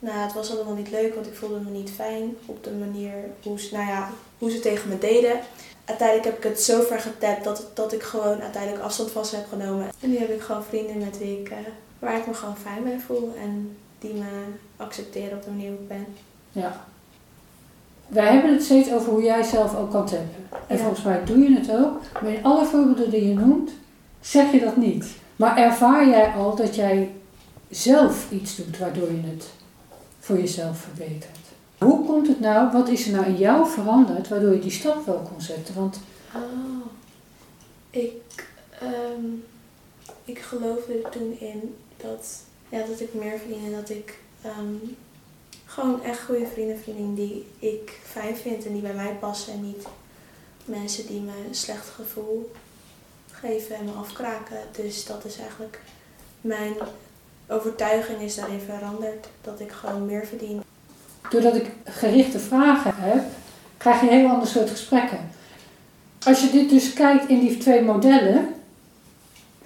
[0.00, 3.12] nou, het was allemaal niet leuk, want ik voelde me niet fijn op de manier
[3.42, 5.40] hoe ze, nou ja, hoe ze tegen me deden.
[5.84, 9.46] Uiteindelijk heb ik het zo ver getapt dat, dat ik gewoon uiteindelijk afstand vast heb
[9.48, 9.88] genomen.
[10.00, 11.56] En nu heb ik gewoon vrienden met wie ik, uh,
[11.98, 14.44] waar ik me gewoon fijn bij voel en die me
[14.76, 16.06] accepteren op de manier hoe ik ben.
[16.52, 16.84] Ja.
[18.08, 20.28] Wij hebben het steeds over hoe jij zelf ook kan tappen.
[20.66, 20.82] En Ja.
[20.82, 22.00] volgens mij doe je het ook.
[22.22, 23.70] Maar in alle voorbeelden die je noemt,
[24.20, 25.06] zeg je dat niet.
[25.36, 27.10] Maar ervaar jij al dat jij
[27.70, 29.46] zelf iets doet waardoor je het
[30.30, 31.38] voor jezelf verbetert?
[31.78, 35.06] Hoe komt het nou, wat is er nou in jou veranderd waardoor je die stap
[35.06, 35.74] wel kon zetten?
[35.74, 36.00] Want
[36.34, 36.86] Oh,
[37.90, 38.48] ik,
[38.80, 39.24] ehm,
[40.24, 44.74] ik geloofde er toen in dat, ja, dat ik meer verdien en dat ik ehm,
[45.64, 49.66] gewoon echt goede vrienden verdien die ik fijn vind en die bij mij passen en
[49.66, 49.86] niet
[50.64, 52.50] mensen die me een slecht gevoel
[53.30, 54.58] geven en me afkraken.
[54.72, 55.80] Dus dat is eigenlijk
[56.40, 56.74] mijn
[57.50, 59.28] overtuiging is daarin veranderd.
[59.40, 60.62] Dat ik gewoon meer verdien.
[61.30, 63.22] doordat ik gerichte vragen heb,
[63.76, 65.18] krijg je een heel ander soort gesprekken.
[66.24, 68.48] Als je dit dus kijkt in die twee modellen,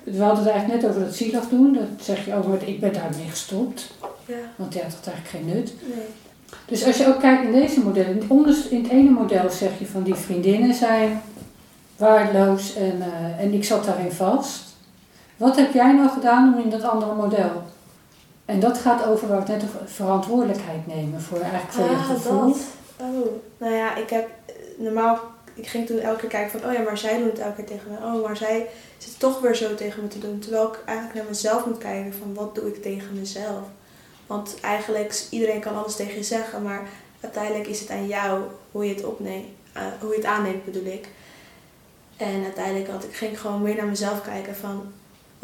[0.02, 2.80] we hadden het eigenlijk net over dat zielig doen, dat zeg je ook, maar ik
[2.80, 3.90] ben daarmee gestopt,
[4.26, 5.74] Ja, want ja, dat had eigenlijk geen nut.
[5.94, 6.06] nee.
[6.66, 8.22] Dus als je ook kijkt in deze modellen,
[8.70, 11.22] in het ene model zeg je van die vriendinnen zijn
[11.96, 14.62] waardeloos en, eh, en ik zat daarin vast.
[15.36, 17.62] Wat heb jij nou gedaan om in dat andere model?
[18.44, 22.46] En dat gaat over het net over verantwoordelijkheid nemen voor eigenlijk voor je Ah, gevoel.
[22.48, 22.56] dat.
[22.96, 23.26] Oh,
[23.58, 25.20] nou ja, ik heb eh, normaal,
[25.54, 27.66] ik ging toen elke keer kijken van, oh ja, maar zij doen het elke keer
[27.66, 27.96] tegen me.
[27.96, 28.68] Oh, maar zij
[28.98, 30.38] zit toch weer zo tegen me te doen.
[30.38, 33.62] Terwijl ik eigenlijk naar mezelf moet kijken van, wat doe ik tegen mezelf?
[34.26, 36.82] Want eigenlijk, iedereen kan alles tegen je zeggen, maar
[37.20, 38.40] uiteindelijk is het aan jou
[38.72, 41.08] hoe je het opneemt, eh, hoe je het aanneemt bedoel ik.
[42.16, 44.92] En uiteindelijk had ik, ging ik gewoon meer naar mezelf kijken van,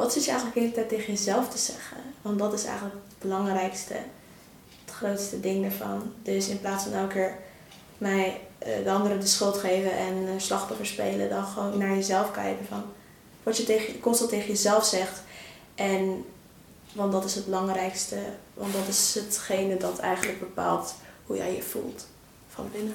[0.01, 1.97] wat zit je eigenlijk de hele tijd tegen jezelf te zeggen?
[2.23, 3.95] Want dat is eigenlijk het belangrijkste
[4.85, 6.13] het grootste ding ervan.
[6.23, 7.39] Dus in plaats van elke keer
[7.99, 12.31] mij eh, de anderen de schuld geven en eh, slachtoffer spelen, dan gewoon naar jezelf
[12.31, 12.83] kijken van
[13.43, 15.23] wat je tegen, constant tegen jezelf zegt.
[15.75, 16.25] En
[16.93, 18.17] want dat is het belangrijkste,
[18.55, 20.95] want dat is hetgene dat eigenlijk bepaalt
[21.27, 22.07] hoe jij je voelt
[22.49, 22.95] van binnen.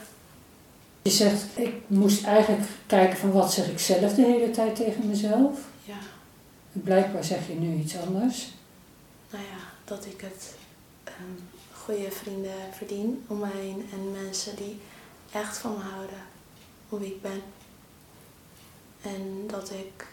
[1.01, 5.07] Je zegt, ik moest eigenlijk kijken van wat zeg ik zelf de hele tijd tegen
[5.07, 5.59] mezelf.
[5.83, 5.97] Ja,
[6.83, 8.51] blijkbaar zeg je nu iets anders.
[9.29, 10.55] nou ja, dat ik het
[11.03, 11.13] ehm,
[11.73, 14.79] goede vrienden verdien om mij heen en mensen die
[15.31, 16.19] echt van me houden,
[16.89, 17.41] om wie ik ben.
[19.01, 20.05] En dat ik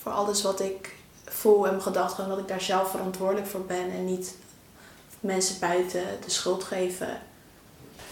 [0.00, 0.94] voor alles wat ik
[1.24, 4.34] voel en mijn gedachten, dat ik daar zelf verantwoordelijk voor ben en niet
[5.20, 7.20] mensen buiten de schuld geven.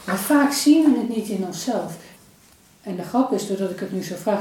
[0.05, 1.97] Maar vaak zien we het niet in onszelf.
[2.83, 4.41] En de grap is, doordat ik het nu zo vraag,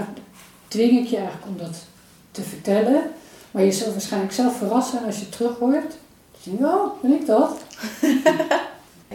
[0.68, 1.76] dwing ik je eigenlijk om dat
[2.32, 3.14] te vertellen.
[3.52, 5.91] Maar je zult waarschijnlijk zelf verrast zijn als je terug hoort.
[6.32, 7.58] Dan denk je, oh, ben ik dat?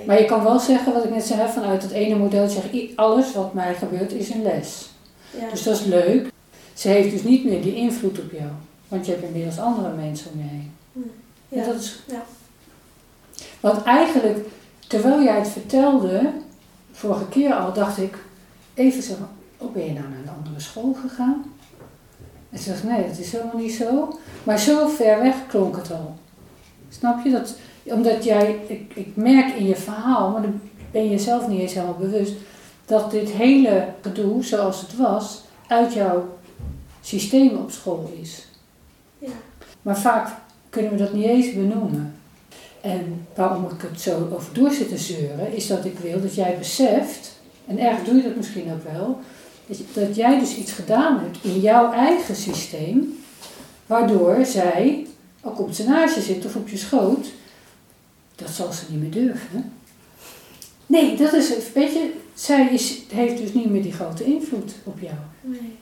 [0.06, 2.92] Maar je kan wel zeggen, wat ik net zei, vanuit het ene model zeg ik,
[2.96, 4.88] alles wat mij gebeurt is een les.
[5.40, 5.50] Ja.
[5.50, 6.32] Dus dat is leuk.
[6.72, 8.50] Ze heeft dus niet meer die invloed op jou.
[8.88, 10.72] Want je hebt inmiddels andere mensen om je heen.
[11.48, 11.62] ja.
[11.62, 12.02] En dat is...
[12.06, 12.22] Ja.
[13.60, 14.46] Want eigenlijk,
[14.86, 16.30] terwijl jij het vertelde,
[16.92, 18.18] vorige keer al, dacht ik
[18.74, 19.14] even zo
[19.56, 21.44] oh ben je nou naar een andere school gegaan?
[22.54, 24.18] En ze dacht, nee, dat is helemaal niet zo.
[24.42, 26.14] Maar zo ver weg klonk het al.
[26.88, 27.30] Snap je?
[27.30, 31.60] Dat, omdat jij, ik, ik merk in je verhaal, maar dan ben je zelf niet
[31.60, 32.32] eens helemaal bewust,
[32.86, 36.28] dat dit hele gedoe, zoals het was, uit jouw
[37.00, 38.46] systeem op school is.
[39.18, 39.28] Ja.
[39.82, 40.28] Maar vaak
[40.70, 42.14] kunnen we dat niet eens benoemen.
[42.80, 46.34] En waarom ik het zo over door zit te zeuren, is dat ik wil dat
[46.34, 47.32] jij beseft,
[47.66, 49.18] en erg doe je dat misschien ook wel,
[49.66, 53.18] dat, je- jij dus iets gedaan hebt in jouw eigen systeem,
[53.86, 55.06] waardoor zij
[55.42, 57.26] ook op zijn naastje zit of op je schoot.
[58.34, 59.72] Dat zal ze niet meer durven.
[60.86, 64.98] Nee, dat is, weet je, zij is, heeft dus niet meer die grote invloed op
[65.00, 65.14] jou.
[65.40, 65.76] Nee.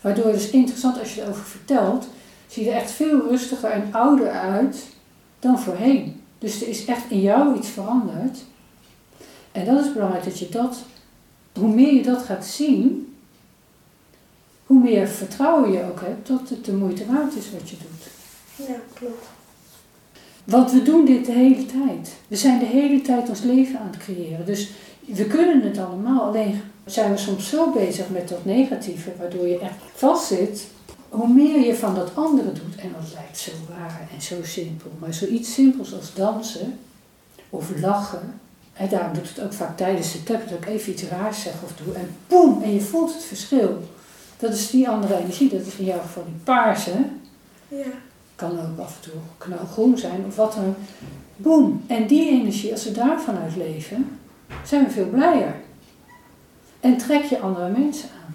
[0.00, 2.06] Waardoor het dus interessant als je erover vertelt,
[2.46, 4.76] zie je er echt veel rustiger en ouder uit
[5.38, 6.20] dan voorheen.
[6.38, 8.38] Dus er is echt in jou iets veranderd.
[9.52, 10.76] En dat is belangrijk dat je dat,
[11.58, 13.14] hoe meer je dat gaat zien,
[14.66, 18.12] hoe meer vertrouwen je ook hebt dat het de moeite waard is wat je doet.
[18.68, 19.24] Ja, klopt.
[20.44, 22.14] Want we doen dit de hele tijd.
[22.28, 24.46] We zijn de hele tijd ons leven aan het creëren.
[24.46, 26.20] Dus we kunnen het allemaal.
[26.20, 30.66] Alleen zijn we soms zo bezig met dat negatieve, waardoor je echt vastzit.
[31.08, 34.90] Hoe meer je van dat andere doet, en dat lijkt zo waar en zo simpel,
[34.98, 36.78] maar zoiets simpels als dansen
[37.50, 38.40] of lachen.
[38.74, 41.52] En daarom doet het ook vaak tijdens de tap, dat ik even iets raars zeg
[41.64, 41.94] of doe.
[41.94, 43.82] En boem, en je voelt het verschil.
[44.38, 46.92] Dat is die andere energie, dat is in jouw geval die paarse
[47.68, 47.84] Ja.
[48.34, 50.74] kan ook af en toe knalgroen zijn of wat dan.
[51.36, 51.82] Boom.
[51.86, 54.18] En die energie, als we daarvan uit leven,
[54.64, 55.54] zijn we veel blijer.
[56.80, 58.34] En trek je andere mensen aan.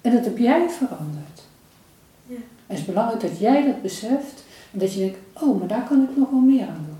[0.00, 1.42] En dat heb jij veranderd.
[2.26, 2.34] Ja.
[2.36, 5.86] En het is belangrijk dat jij dat beseft en dat je denkt, oh, maar daar
[5.88, 6.91] kan ik nog wel meer aan doen.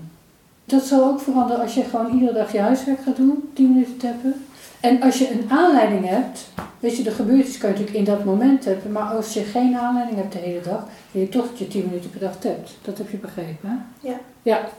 [0.65, 3.97] Dat zal ook veranderen als je gewoon iedere dag je huiswerk gaat doen, 10 minuten
[3.97, 4.45] tappen.
[4.79, 6.47] En als je een aanleiding hebt,
[6.79, 9.43] weet je, er gebeurt iets, kan je natuurlijk in dat moment tappen, maar als je
[9.43, 12.39] geen aanleiding hebt de hele dag, wil je toch dat je 10 minuten per dag
[12.39, 12.71] tapt.
[12.81, 14.07] Dat heb je begrepen, hè?
[14.09, 14.19] Ja.
[14.41, 14.69] Ja.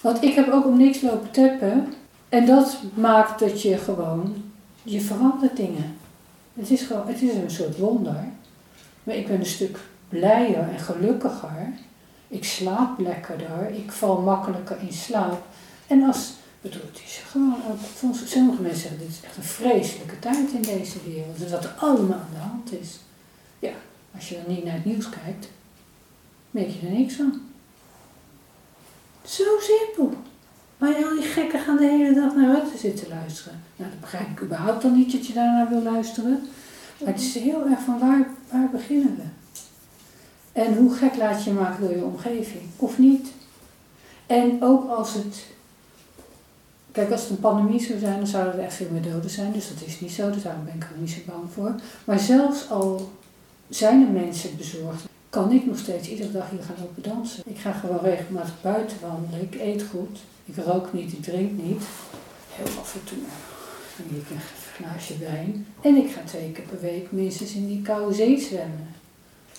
[0.00, 1.94] Want ik heb ook om niks lopen tappen
[2.28, 4.34] en dat maakt dat je gewoon,
[4.82, 5.96] je verandert dingen.
[6.54, 8.24] Het is gewoon, het is een soort wonder.
[9.02, 9.78] Maar ik ben een stuk
[10.08, 11.72] blijer en gelukkiger.
[12.28, 13.70] Ik slaap lekkerder.
[13.70, 15.46] Ik val makkelijker in slaap.
[15.86, 17.54] En als, bedoel, het gewoon
[17.94, 21.38] volgens sommige mensen zeggen, dit is echt een vreselijke tijd in deze wereld.
[21.38, 22.98] Dus wat er allemaal aan de hand is.
[23.58, 23.72] Ja,
[24.14, 25.48] als je dan niet naar het nieuws kijkt,
[26.50, 27.40] merk je er niks van.
[29.24, 30.14] Zo simpel.
[30.78, 33.62] Maar al die gekken gaan de hele dag naar Rutte zitten luisteren.
[33.76, 36.48] Nou, dat begrijp ik überhaupt dan niet dat je daarnaar wil luisteren.
[36.98, 39.45] Maar het is heel erg van waar, waar beginnen we?
[40.56, 42.62] En hoe gek laat je maken door je omgeving?
[42.76, 43.28] Of niet?
[44.26, 45.44] En ook als het.
[46.92, 49.52] Kijk, als het een pandemie zou zijn, dan zouden er echt veel meer doden zijn.
[49.52, 51.74] Dus dat is niet zo, dus daarom ben ik er niet zo bang voor.
[52.04, 53.10] Maar zelfs al
[53.68, 57.42] zijn er mensen bezorgd, kan ik nog steeds iedere dag hier gaan lopen dansen.
[57.46, 59.42] Ik ga gewoon regelmatig buiten wandelen.
[59.42, 60.18] Ik eet goed.
[60.44, 61.82] Ik rook niet, ik drink niet.
[62.50, 63.18] Heel af en toe.
[63.94, 64.40] Drink ik een
[64.74, 65.66] glaasje wijn.
[65.80, 68.95] En ik ga twee keer per week minstens in die koude zee zwemmen.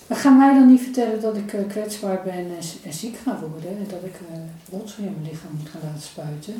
[0.08, 2.46] Maar ga mij dan niet vertellen dat ik eh, kwetsbaar ben
[2.84, 3.70] en, ziek ga worden.
[3.70, 4.38] En dat ik uh,
[4.78, 6.54] rotzooi in mijn lichaam moet gaan laten spuiten.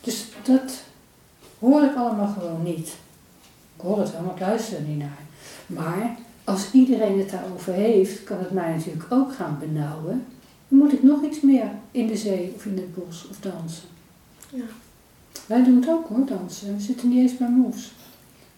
[0.00, 0.82] Dus dat
[1.58, 2.88] hoor ik allemaal gewoon niet.
[3.76, 5.20] Ik hoor het wel, maar ik luister er niet naar.
[5.66, 10.24] Maar als iedereen het daarover heeft, kan het mij natuurlijk ook gaan benauwen.
[10.68, 13.88] Dan moet ik nog iets meer in de zee of in het bos of dansen.
[14.48, 14.64] Ja.
[15.46, 16.76] Wij doen het ook hoor, dansen.
[16.76, 17.92] We zitten niet eens bij moves.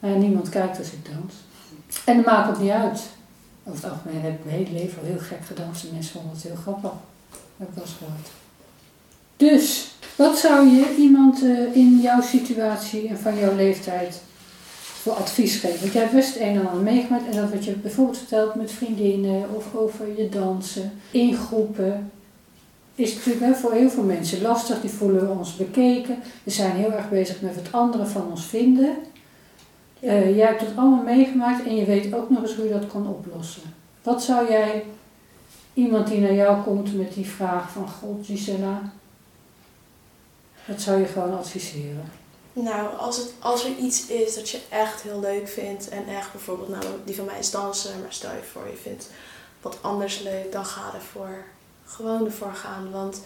[0.01, 1.35] Nou, niemand kijkt als ik dans.
[2.05, 3.03] En dat maakt ook niet uit.
[3.65, 6.33] Over het algemeen heb ik mijn hele leven al heel gek gedanst en mensen vonden
[6.33, 6.91] het heel grappig.
[7.57, 8.29] Heb ik wel eens gehoord.
[9.37, 14.21] Dus, wat zou je iemand uh, in jouw situatie en van jouw leeftijd
[15.03, 15.81] voor advies geven?
[15.81, 18.73] Want jij hebt best een en ander meegemaakt en dat wat je bijvoorbeeld vertelt met
[18.73, 22.11] vriendinnen of over je dansen in groepen.
[22.95, 26.19] Is natuurlijk voor heel veel mensen lastig, die voelen ons bekeken.
[26.43, 28.97] We zijn heel erg bezig met wat anderen van ons vinden.
[30.05, 32.87] Uh, jij hebt het allemaal meegemaakt en je weet ook nog eens hoe je dat
[32.87, 33.63] kan oplossen.
[34.03, 34.85] Wat zou jij,
[35.75, 38.93] iemand die naar jou komt met die vraag van God, Gisela,
[40.65, 42.11] wat zou je gewoon adviseren?
[42.53, 46.33] Nou, als, het, als er iets is dat je echt heel leuk vindt en echt
[46.33, 49.09] bijvoorbeeld, nou die van mij is dansen, maar stel je voor je vindt
[49.65, 51.45] wat anders leuk, dan ga ervoor.
[51.85, 52.91] Gewoon ervoor gaan.
[52.91, 53.21] Want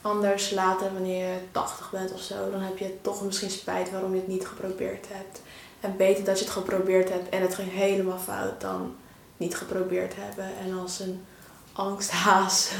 [0.00, 4.14] anders later, wanneer je 80 bent of zo, dan heb je toch misschien spijt waarom
[4.14, 5.40] je het niet geprobeerd hebt.
[5.82, 8.94] En beter dat je het geprobeerd hebt en het ging helemaal fout dan
[9.36, 11.24] niet geprobeerd hebben en als een
[11.72, 12.70] angsthaas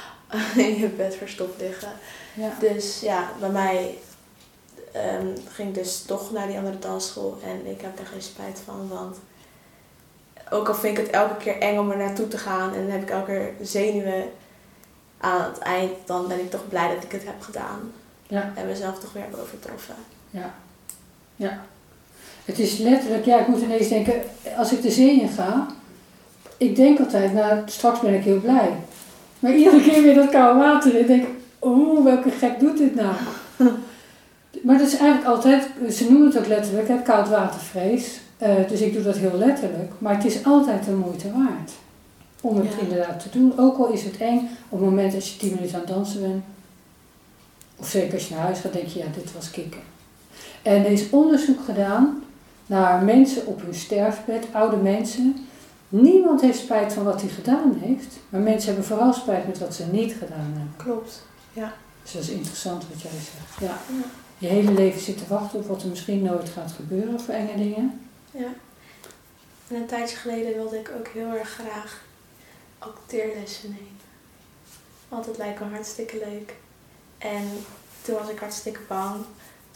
[0.56, 1.92] in je bed verstopt liggen.
[2.34, 2.52] Ja.
[2.60, 3.98] Dus ja, bij mij
[4.92, 8.60] ehm, ging ik dus toch naar die andere dansschool en ik heb er geen spijt
[8.64, 9.16] van, want
[10.50, 12.90] ook al vind ik het elke keer eng om er naartoe te gaan en dan
[12.90, 14.30] heb ik elke keer zenuwen
[15.18, 17.92] aan het eind, dan ben ik toch blij dat ik het heb gedaan.
[18.26, 18.52] Ja.
[18.54, 19.94] En mezelf toch weer heb overtroffen.
[20.30, 20.54] Ja.
[21.36, 21.64] Ja.
[22.46, 24.14] Het is letterlijk, ja, ik moet ineens denken,
[24.56, 25.66] als ik de zee in ga,
[26.56, 28.70] ik denk altijd, nou, straks ben ik heel blij.
[29.38, 31.28] Maar iedere keer weer dat koude water in, denk ik,
[31.62, 33.14] oeh, welke gek doet dit nou?
[34.62, 38.20] Maar dat is eigenlijk altijd, ze noemen het ook letterlijk, het koudwatervrees.
[38.42, 39.92] Uh, dus ik doe dat heel letterlijk.
[39.98, 41.70] Maar het is altijd de moeite waard
[42.40, 42.80] om het Ja.
[42.80, 43.52] inderdaad te doen.
[43.58, 46.20] Ook al is het eng, op het moment dat je tien minuten aan het dansen
[46.20, 46.44] bent.
[47.76, 49.80] Of zeker als je naar huis gaat, denk je, ja, dit was kicken.
[50.62, 52.22] En er is onderzoek gedaan
[52.66, 55.46] naar mensen op hun sterfbed, oude mensen.
[55.88, 58.16] Niemand heeft spijt van wat hij gedaan heeft.
[58.28, 60.74] Maar mensen hebben vooral spijt met wat ze niet gedaan hebben.
[60.76, 61.22] Klopt.
[62.06, 63.60] Dus dat is interessant wat jij zegt.
[63.60, 63.94] Ja.
[63.96, 64.04] Ja.
[64.38, 67.56] Je hele leven zit te wachten op wat er misschien nooit gaat gebeuren voor enge
[67.56, 68.08] dingen.
[68.30, 68.48] Ja.
[69.68, 72.04] En een tijdje geleden wilde ik ook heel erg graag
[72.78, 74.00] acteerlessen nemen.
[75.08, 76.54] Want het lijkt me hartstikke leuk.
[77.18, 77.48] En
[78.02, 79.24] toen was ik hartstikke bang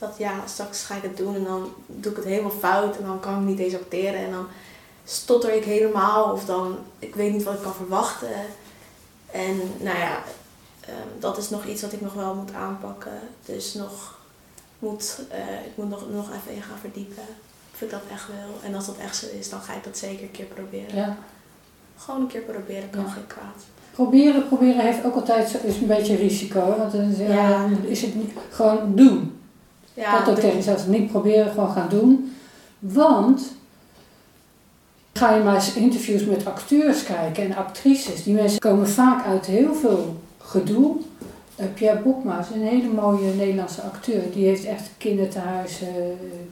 [0.00, 3.04] dat ja, straks ga ik het doen en dan doe ik het helemaal fout en
[3.04, 4.46] dan kan ik niet eens acteren en dan
[5.04, 8.28] stotter ik helemaal of dan ik weet niet wat ik kan verwachten.
[9.30, 10.22] En nou ja,
[10.80, 13.12] ehm, dat is nog iets wat ik nog wel moet aanpakken.
[13.44, 14.18] Dus nog
[14.78, 17.22] moet, eh, ik moet nog, nog even in gaan verdiepen
[17.74, 18.68] of ik dat echt wil.
[18.70, 20.96] En als dat echt zo is, dan ga ik dat zeker een keer proberen.
[20.96, 21.16] Ja.
[21.96, 23.10] Gewoon een keer proberen kan Ja.
[23.10, 23.62] geen kwaad.
[23.90, 26.74] Proberen, proberen heeft ook altijd zo- is een beetje risico.
[26.78, 27.68] Want dan is, ja, Ja.
[27.82, 29.39] is het niet, gewoon doen.
[30.00, 30.86] Ja, dat ook tegen jezelf.
[30.86, 32.32] Niet proberen, gewoon gaan doen.
[32.78, 33.52] Want
[35.12, 38.22] ga je maar eens interviews met acteurs kijken en actrices.
[38.22, 40.96] Die mensen komen vaak uit heel veel gedoe.
[41.74, 44.22] Pierre Bokma is een hele mooie Nederlandse acteur.
[44.32, 45.88] Die heeft echt kinderthuis, eh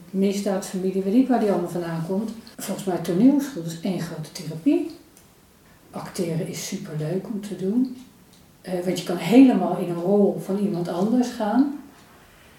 [0.09, 2.31] misdaadfamilie, weet ik waar die allemaal vandaan komt.
[2.57, 4.91] Volgens mij toneelschool is één grote therapie.
[5.91, 7.97] Acteren is superleuk om te doen.
[8.61, 11.78] Eh, want je kan helemaal in een rol van iemand anders gaan.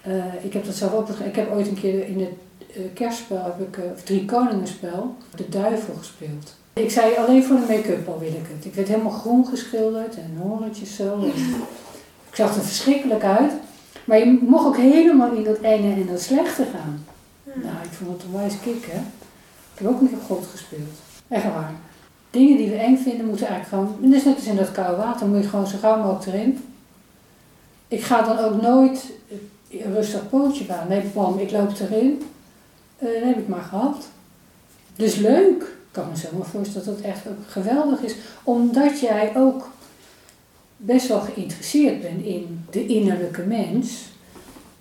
[0.01, 2.29] Eh, ik heb dat zelf ook Ik heb ooit een keer in het
[2.75, 6.55] eh, kerstspel, heb ik, eh, of drie koningenspel, de duivel gespeeld.
[6.73, 8.65] Ik zei alleen voor de make-up al wil ik het.
[8.65, 11.13] Ik werd helemaal groen geschilderd en horentjes zo.
[11.13, 11.27] En
[12.29, 13.51] ik zag er verschrikkelijk uit.
[14.05, 17.05] Maar je mocht ook helemaal in dat enge en dat slechte gaan.
[17.43, 18.99] Nou, ik vond het onwijs kick, hè.
[19.73, 20.97] Ik heb ook niet op God gespeeld.
[21.27, 21.73] Echt waar.
[22.29, 24.09] Dingen die we eng vinden, moeten eigenlijk gewoon...
[24.09, 26.63] Net net als in dat koude water, moet je gewoon zo gauw mogelijk erin.
[27.87, 29.11] Ik ga dan ook nooit
[29.71, 30.87] een rustig pootje baan.
[30.87, 32.21] Nee, bam, ik loop erin.
[32.97, 34.09] Eh, dat heb ik maar gehad.
[34.95, 35.61] Dus leuk.
[35.61, 38.15] Ik kan me zo maar voorstellen dat het echt ook geweldig is.
[38.43, 39.69] Omdat jij ook
[40.77, 44.09] best wel geïnteresseerd bent in de innerlijke mens.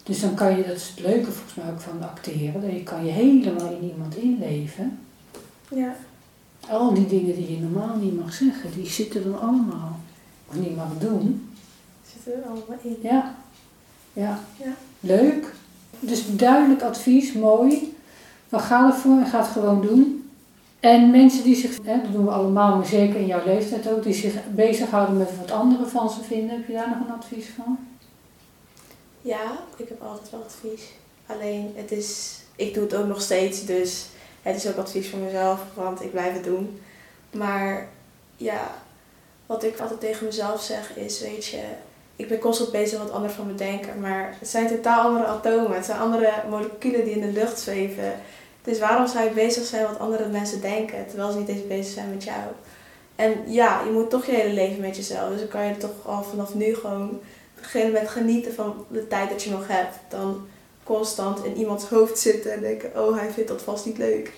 [0.03, 2.83] Dus dan kan je, dat is het leuke volgens mij ook van acteren, dat je
[2.83, 4.99] kan je helemaal in iemand inleven.
[5.69, 5.97] ja.
[6.69, 9.99] Al die dingen die je normaal niet mag zeggen, die zitten dan allemaal.
[10.49, 11.49] Of niet mag doen.
[12.13, 12.97] Zitten er allemaal in.
[13.03, 13.35] Ja.
[14.21, 14.39] Ja.
[14.57, 14.75] Ja.
[15.01, 15.55] Leuk.
[16.01, 17.97] Dus duidelijk advies, mooi.
[18.49, 20.31] Maar ga ervoor en ga het gewoon doen.
[20.81, 24.03] En mensen die zich, hè, dat doen we allemaal, maar zeker in jouw leeftijd ook,
[24.03, 27.47] die zich bezighouden met wat anderen van ze vinden, heb je daar nog een advies
[27.57, 27.79] van?
[29.21, 30.83] Ja, ik heb altijd wel advies.
[31.27, 34.07] Alleen, het is, ik doe het ook nog steeds, dus
[34.43, 36.81] het is ook advies voor mezelf, want ik blijf het doen.
[37.31, 37.89] Maar
[38.37, 38.75] ja,
[39.47, 41.63] wat ik altijd tegen mezelf zeg is, weet je,
[42.21, 45.77] ik ben constant bezig wat anderen van me denken, maar het zijn totaal andere atomen,
[45.77, 48.13] het zijn andere moleculen die in de lucht zweven.
[48.63, 51.93] Dus waarom zou je bezig zijn wat andere mensen denken, terwijl ze niet eens bezig
[51.93, 52.41] zijn met jou?
[53.17, 56.07] En ja, je moet toch je hele leven met jezelf, dus dan kan je toch
[56.07, 57.21] al vanaf nu gewoon
[57.61, 59.99] beginnen met genieten van de tijd dat je nog hebt.
[60.09, 60.47] Dan
[60.85, 64.33] constant in iemands hoofd zitten en denken, oh hij vindt dat vast niet leuk.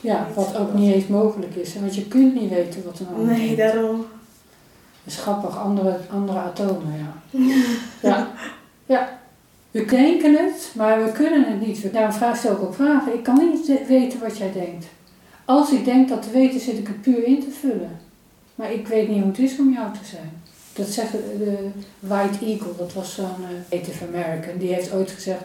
[0.00, 1.74] Ja, wat ook niet eens mogelijk is.
[1.74, 4.06] hè, Want je kunt niet weten wat een ander Nee, daarom.
[5.04, 7.38] Dat is grappig, andere, andere atomen, ja.
[8.08, 8.30] ja.
[8.86, 9.18] Ja.
[9.70, 11.92] We denken het, maar we kunnen het niet.
[11.92, 13.14] Daarom vraag ik ook vragen.
[13.14, 14.86] Ik kan niet weten wat jij denkt.
[15.44, 17.98] Als ik denk dat te weten, zit ik er puur in te vullen.
[18.54, 20.42] Maar ik weet niet hoe het is om jou te zijn.
[20.72, 25.42] Dat zegt de White Eagle, dat was zo'n eh, Native American, die heeft ooit gezegd: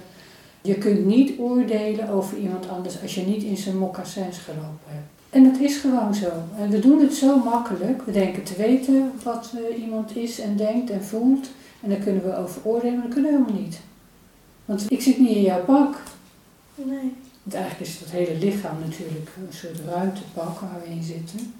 [0.62, 5.15] Je kunt niet oordelen over iemand anders als je niet in zijn moccasins gelopen hebt.
[5.36, 6.32] En dat is gewoon zo.
[6.58, 8.02] En we doen het zo makkelijk.
[8.06, 11.48] We denken te weten wat uh, iemand is en denkt en voelt.
[11.82, 13.80] En dan kunnen we over oordelen, maar dat kunnen we helemaal niet.
[14.66, 15.98] Want ik zit niet in jouw pak.
[16.76, 17.14] Nee.
[17.44, 21.54] Want eigenlijk is het hele lichaam natuurlijk een soort ruimtepak waar we in zitten.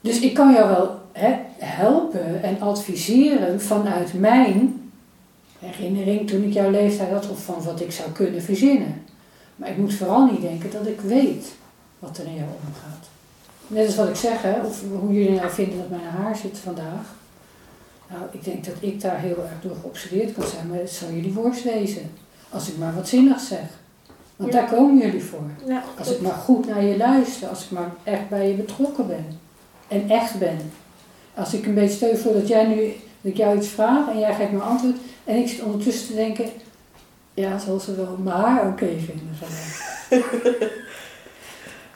[0.00, 4.90] Dus ik kan jou wel hè, helpen en adviseren vanuit mijn
[5.58, 9.02] herinnering toen ik jouw leeftijd had of van wat ik zou kunnen verzinnen.
[9.56, 11.54] Maar ik moet vooral niet denken dat ik weet
[11.98, 13.06] wat er in jou omgaat.
[13.66, 16.58] Net als wat ik zeg, hè, of hoe jullie nou vinden dat mijn haar zit
[16.58, 17.14] vandaag.
[18.10, 21.10] Nou, ik denk dat ik daar heel erg door geobsedeerd kan zijn, maar het zal
[21.10, 22.10] jullie worst wezen.
[22.50, 23.68] Als ik maar wat zinnigs zeg.
[24.36, 25.50] Want daar komen jullie voor.
[25.66, 29.06] Ja, Als ik maar goed naar je luister, als ik maar echt bij je betrokken
[29.06, 29.26] ben.
[29.88, 30.58] En echt ben.
[31.34, 32.82] Als ik een beetje stel je voor dat jij nu,
[33.20, 34.96] dat ik jou iets vraag en jij geeft me antwoord.
[35.24, 36.44] En ik zit ondertussen te denken,
[37.34, 40.04] ja, zal ze wel mijn haar oké vinden vandaag.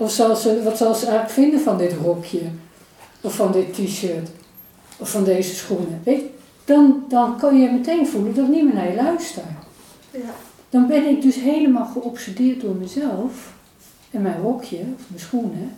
[0.00, 2.40] of zal ze, wat zal ze eigenlijk vinden van dit rokje?
[3.20, 4.28] Of van dit t-shirt?
[4.98, 6.00] Of van deze schoenen?
[6.04, 6.30] Weet je,
[6.64, 9.42] dan, dan kan je meteen voelen dat ik niet meer naar je luister.
[10.10, 10.34] Ja.
[10.70, 13.52] Dan ben ik dus helemaal geobsedeerd door mezelf.
[14.10, 15.74] En mijn rokje, of mijn schoenen.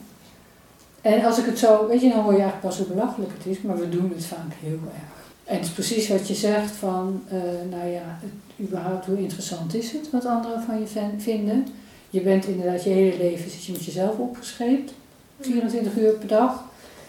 [1.00, 3.46] En als ik het zo, weet je, dan hoor je eigenlijk pas hoe belachelijk het
[3.46, 5.22] is, maar we doen het vaak heel erg.
[5.44, 7.32] En het is precies wat je zegt van, uh,
[7.70, 10.86] nou ja, het, überhaupt hoe interessant is het wat anderen van je
[11.18, 11.66] vinden.
[12.12, 14.92] Je bent inderdaad je hele leven zit je met jezelf opgescheept,
[15.40, 16.64] 24 uur per dag.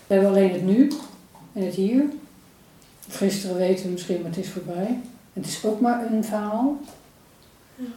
[0.07, 0.91] We hebben alleen het nu
[1.53, 2.03] en het hier.
[3.09, 4.99] Gisteren weten we misschien, maar het is voorbij.
[5.33, 6.77] Het is ook maar een verhaal.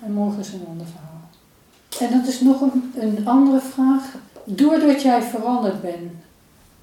[0.02, 2.10] En morgen is een ander verhaal.
[2.10, 4.14] En dat is nog een, een andere vraag.
[4.44, 6.12] Doordat jij veranderd bent,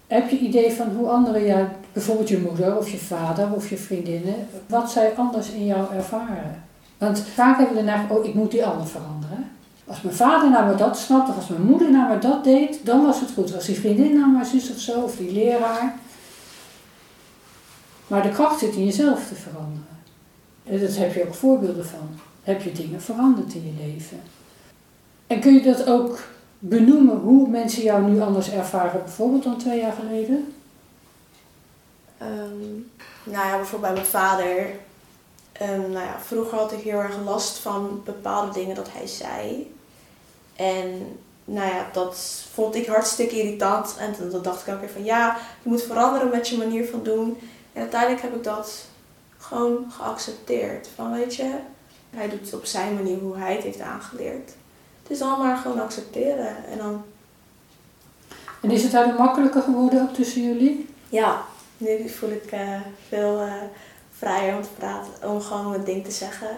[0.07, 3.77] heb je idee van hoe anderen jou, bijvoorbeeld je moeder of je vader of je
[3.77, 6.63] vriendinnen, wat zij anders in jou ervaren?
[6.97, 9.51] Want vaak hebben we de oh ik moet die ander veranderen.
[9.87, 12.85] Als mijn vader nou maar dat snapte, of als mijn moeder nou maar dat deed,
[12.85, 13.55] dan was het goed.
[13.55, 15.95] Als die vriendin nou maar zus of zo, of die leraar.
[18.07, 19.87] Maar de kracht zit in jezelf te veranderen.
[20.63, 22.19] En heb je ook voorbeelden van.
[22.43, 24.21] Heb je dingen veranderd in je leven.
[25.27, 26.19] En kun je dat ook
[26.59, 30.53] benoemen hoe mensen jou nu anders ervaren, bijvoorbeeld dan twee jaar geleden?
[32.21, 32.91] Um,
[33.23, 34.69] nou ja, bijvoorbeeld bij mijn vader.
[35.61, 39.73] Um, nou ja, vroeger had ik heel erg last van bepaalde dingen dat hij zei.
[40.55, 43.95] En nou ja, dat vond ik hartstikke irritant.
[43.97, 47.03] En toen dacht ik ook weer van ja, je moet veranderen met je manier van
[47.03, 47.37] doen.
[47.73, 48.85] En uiteindelijk heb ik dat
[49.37, 50.89] gewoon geaccepteerd.
[50.95, 51.55] Van weet je,
[52.09, 54.51] hij doet het op zijn manier hoe hij het heeft aangeleerd.
[55.03, 56.65] Het is allemaal gewoon accepteren.
[56.71, 57.03] En dan...
[58.61, 60.89] En is het daardoor makkelijker geworden ook tussen jullie?
[61.09, 61.45] Ja,
[61.77, 63.53] nu voel ik uh, veel uh,
[64.23, 66.57] vrijer om te praten, om gewoon een ding te zeggen.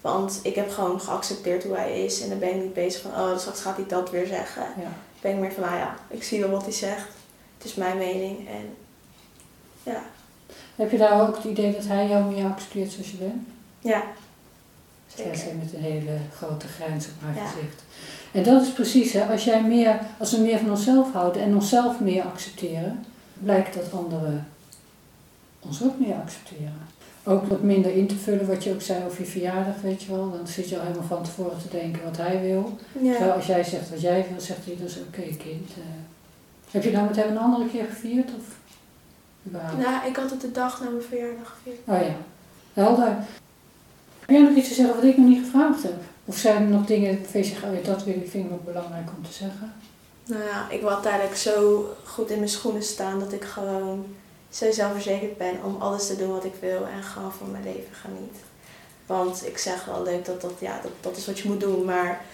[0.00, 3.10] Want ik heb gewoon geaccepteerd hoe hij is en dan ben ik niet bezig van,
[3.10, 4.62] oh straks gaat hij dat weer zeggen.
[4.62, 4.92] Ja.
[5.20, 7.08] Ben ik meer van, nou ja, ik zie wel wat hij zegt.
[7.58, 8.76] Het is mijn mening en
[9.82, 10.02] ja.
[10.76, 13.46] Heb je daar ook het idee dat hij jou meer accepteert zoals je bent?
[13.78, 14.02] Ja.
[15.14, 15.56] Zeker.
[15.58, 17.84] Met een hele grote grijns op haar gezicht.
[18.32, 21.54] En dat is precies, hè, als, jij meer, als we meer van onszelf houden en
[21.54, 23.04] onszelf meer accepteren,
[23.38, 24.48] blijkt dat anderen
[25.60, 26.88] ons ook meer accepteren.
[27.24, 30.10] Ook wat minder in te vullen, wat je ook zei over je verjaardag, weet je
[30.10, 30.30] wel.
[30.30, 32.78] Dan zit je al helemaal van tevoren te denken wat hij wil.
[33.00, 33.12] Ja.
[33.12, 35.70] Terwijl als jij zegt wat jij wil, zegt hij, dat is oké kind.
[35.78, 35.84] Uh,
[36.70, 38.30] heb je nou met hem een andere keer gevierd?
[38.38, 38.44] Of
[39.46, 39.78] überhaupt?
[39.78, 41.78] Nou, ik had het de dag na mijn verjaardag gevierd.
[41.84, 42.16] Oh ja,
[42.82, 43.16] helder.
[44.20, 46.02] Heb jij nog iets te zeggen wat ik nog niet gevraagd heb?
[46.24, 48.52] Of zijn er nog dingen waarvan je zegt, oh ja, dat wil ik, vind ik
[48.52, 49.72] ook belangrijk om te zeggen?
[50.24, 54.06] Nou ja, ik wil uiteindelijk zo goed in mijn schoenen staan dat ik gewoon
[54.50, 57.94] zo zelfverzekerd ben om alles te doen wat ik wil en gewoon van mijn leven
[57.94, 58.36] geniet.
[59.06, 61.84] Want ik zeg wel leuk dat dat, ja, dat, dat is wat je moet doen,
[61.84, 62.24] maar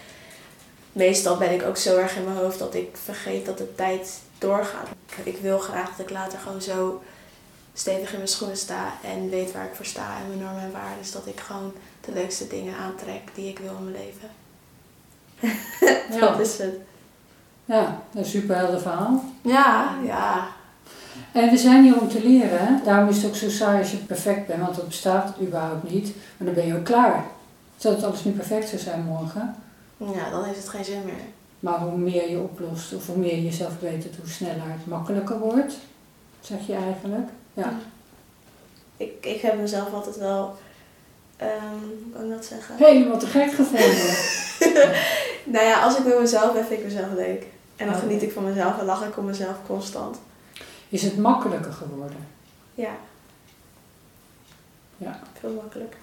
[0.92, 4.20] meestal ben ik ook zo erg in mijn hoofd dat ik vergeet dat de tijd
[4.38, 4.88] doorgaat.
[5.22, 7.02] Ik wil graag dat ik later gewoon zo
[7.74, 10.72] stevig in mijn schoenen sta en weet waar ik voor sta en mijn normen en
[10.72, 10.98] waarden.
[10.98, 14.30] Dus dat ik gewoon de leukste dingen aantrek die ik wil in mijn leven.
[16.10, 16.20] Ja.
[16.30, 16.74] dat is het.
[17.64, 19.24] Ja, een super helder verhaal.
[19.42, 20.48] Ja, ja.
[21.32, 23.96] En we zijn hier om te leren, daarom is het ook zo saai als je
[23.96, 26.14] perfect bent, want dat bestaat überhaupt niet.
[26.36, 27.24] Maar dan ben je ook klaar.
[27.76, 29.54] Zou het alles nu perfect zou zijn morgen?
[29.96, 31.14] Ja, dan heeft het geen zin meer.
[31.60, 35.38] Maar hoe meer je oplost, of hoe meer je jezelf betert, hoe sneller het makkelijker
[35.38, 35.74] wordt,
[36.40, 37.28] zeg je eigenlijk.
[37.54, 37.72] Ja.
[38.96, 40.56] Ik, ik heb mezelf altijd wel,
[41.42, 41.48] um,
[42.04, 42.74] hoe kan ik dat zeggen?
[42.78, 44.16] Helemaal te gek gevonden.
[45.54, 47.46] nou ja, als ik met mezelf ben, vind ik mezelf leuk.
[47.76, 48.00] En dan Oh.
[48.00, 50.16] geniet ik van mezelf en lach ik om mezelf constant.
[50.88, 52.26] Is het makkelijker geworden?
[52.74, 52.96] Ja.
[54.96, 55.20] Ja.
[55.40, 55.98] Veel makkelijker.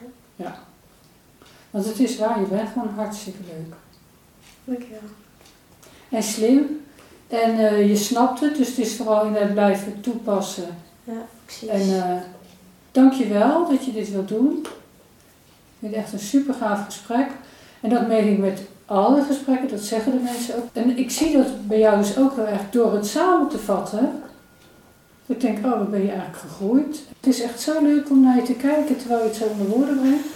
[1.73, 3.75] Want het is waar, je bent gewoon hartstikke leuk.
[4.63, 4.99] Dankjewel.
[6.09, 6.81] En slim.
[7.27, 10.77] En eh, je snapt het, dus het is vooral in het blijven toepassen.
[11.03, 11.67] Ja, precies.
[11.67, 12.15] En uh,
[12.91, 14.59] dank je wel dat je dit wilt doen.
[14.59, 14.69] Ik
[15.79, 17.27] vind het echt een super gaaf gesprek.
[17.81, 20.63] En dat merk ik met alle gesprekken, dat zeggen de mensen ook.
[20.73, 24.23] En ik zie dat bij jou dus ook heel erg door het samen te vatten.
[25.25, 27.03] Ik denk, oh, wat ben je eigenlijk gegroeid.
[27.19, 29.67] Het is echt zo leuk om naar je te kijken terwijl je het zo onder
[29.67, 30.27] woorden brengt.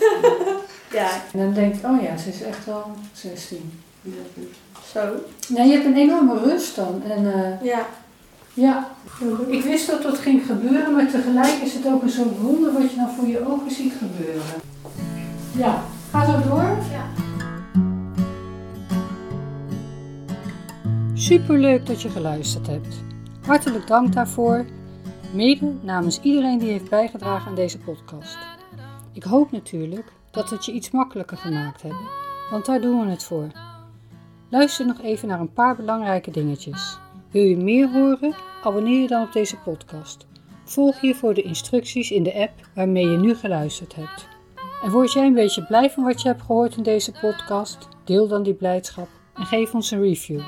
[0.99, 1.09] ja.
[1.33, 3.71] En dan denk ik, oh ja, ze is echt wel 16.
[4.93, 4.99] Zo.
[5.47, 7.01] Nee, je hebt een enorme rust dan.
[7.09, 7.85] En, uh, ja.
[8.53, 8.91] Ja,
[9.47, 12.91] ik wist dat dat ging gebeuren, maar tegelijk is het ook een soort wonder wat
[12.91, 14.61] je dan voor je ogen ziet gebeuren.
[15.57, 16.77] Ja, ga zo door.
[16.91, 17.05] Ja.
[21.13, 22.95] Superleuk dat je geluisterd hebt.
[23.48, 24.66] Hartelijk dank daarvoor,
[25.34, 28.38] mede namens iedereen die heeft bijgedragen aan deze podcast.
[29.14, 32.08] Ik hoop natuurlijk dat het je iets makkelijker gemaakt hebben,
[32.50, 33.48] want daar doen we het voor.
[34.50, 37.00] Luister nog even naar een paar belangrijke dingetjes.
[37.32, 38.36] Wil je meer horen?
[38.64, 40.26] Abonneer je dan op deze podcast.
[40.64, 44.28] Volg hiervoor de instructies in de app waarmee je nu geluisterd hebt.
[44.84, 47.88] En word jij een beetje blij van wat je hebt gehoord in deze podcast?
[48.04, 50.41] Deel dan die blijdschap en geef ons een review.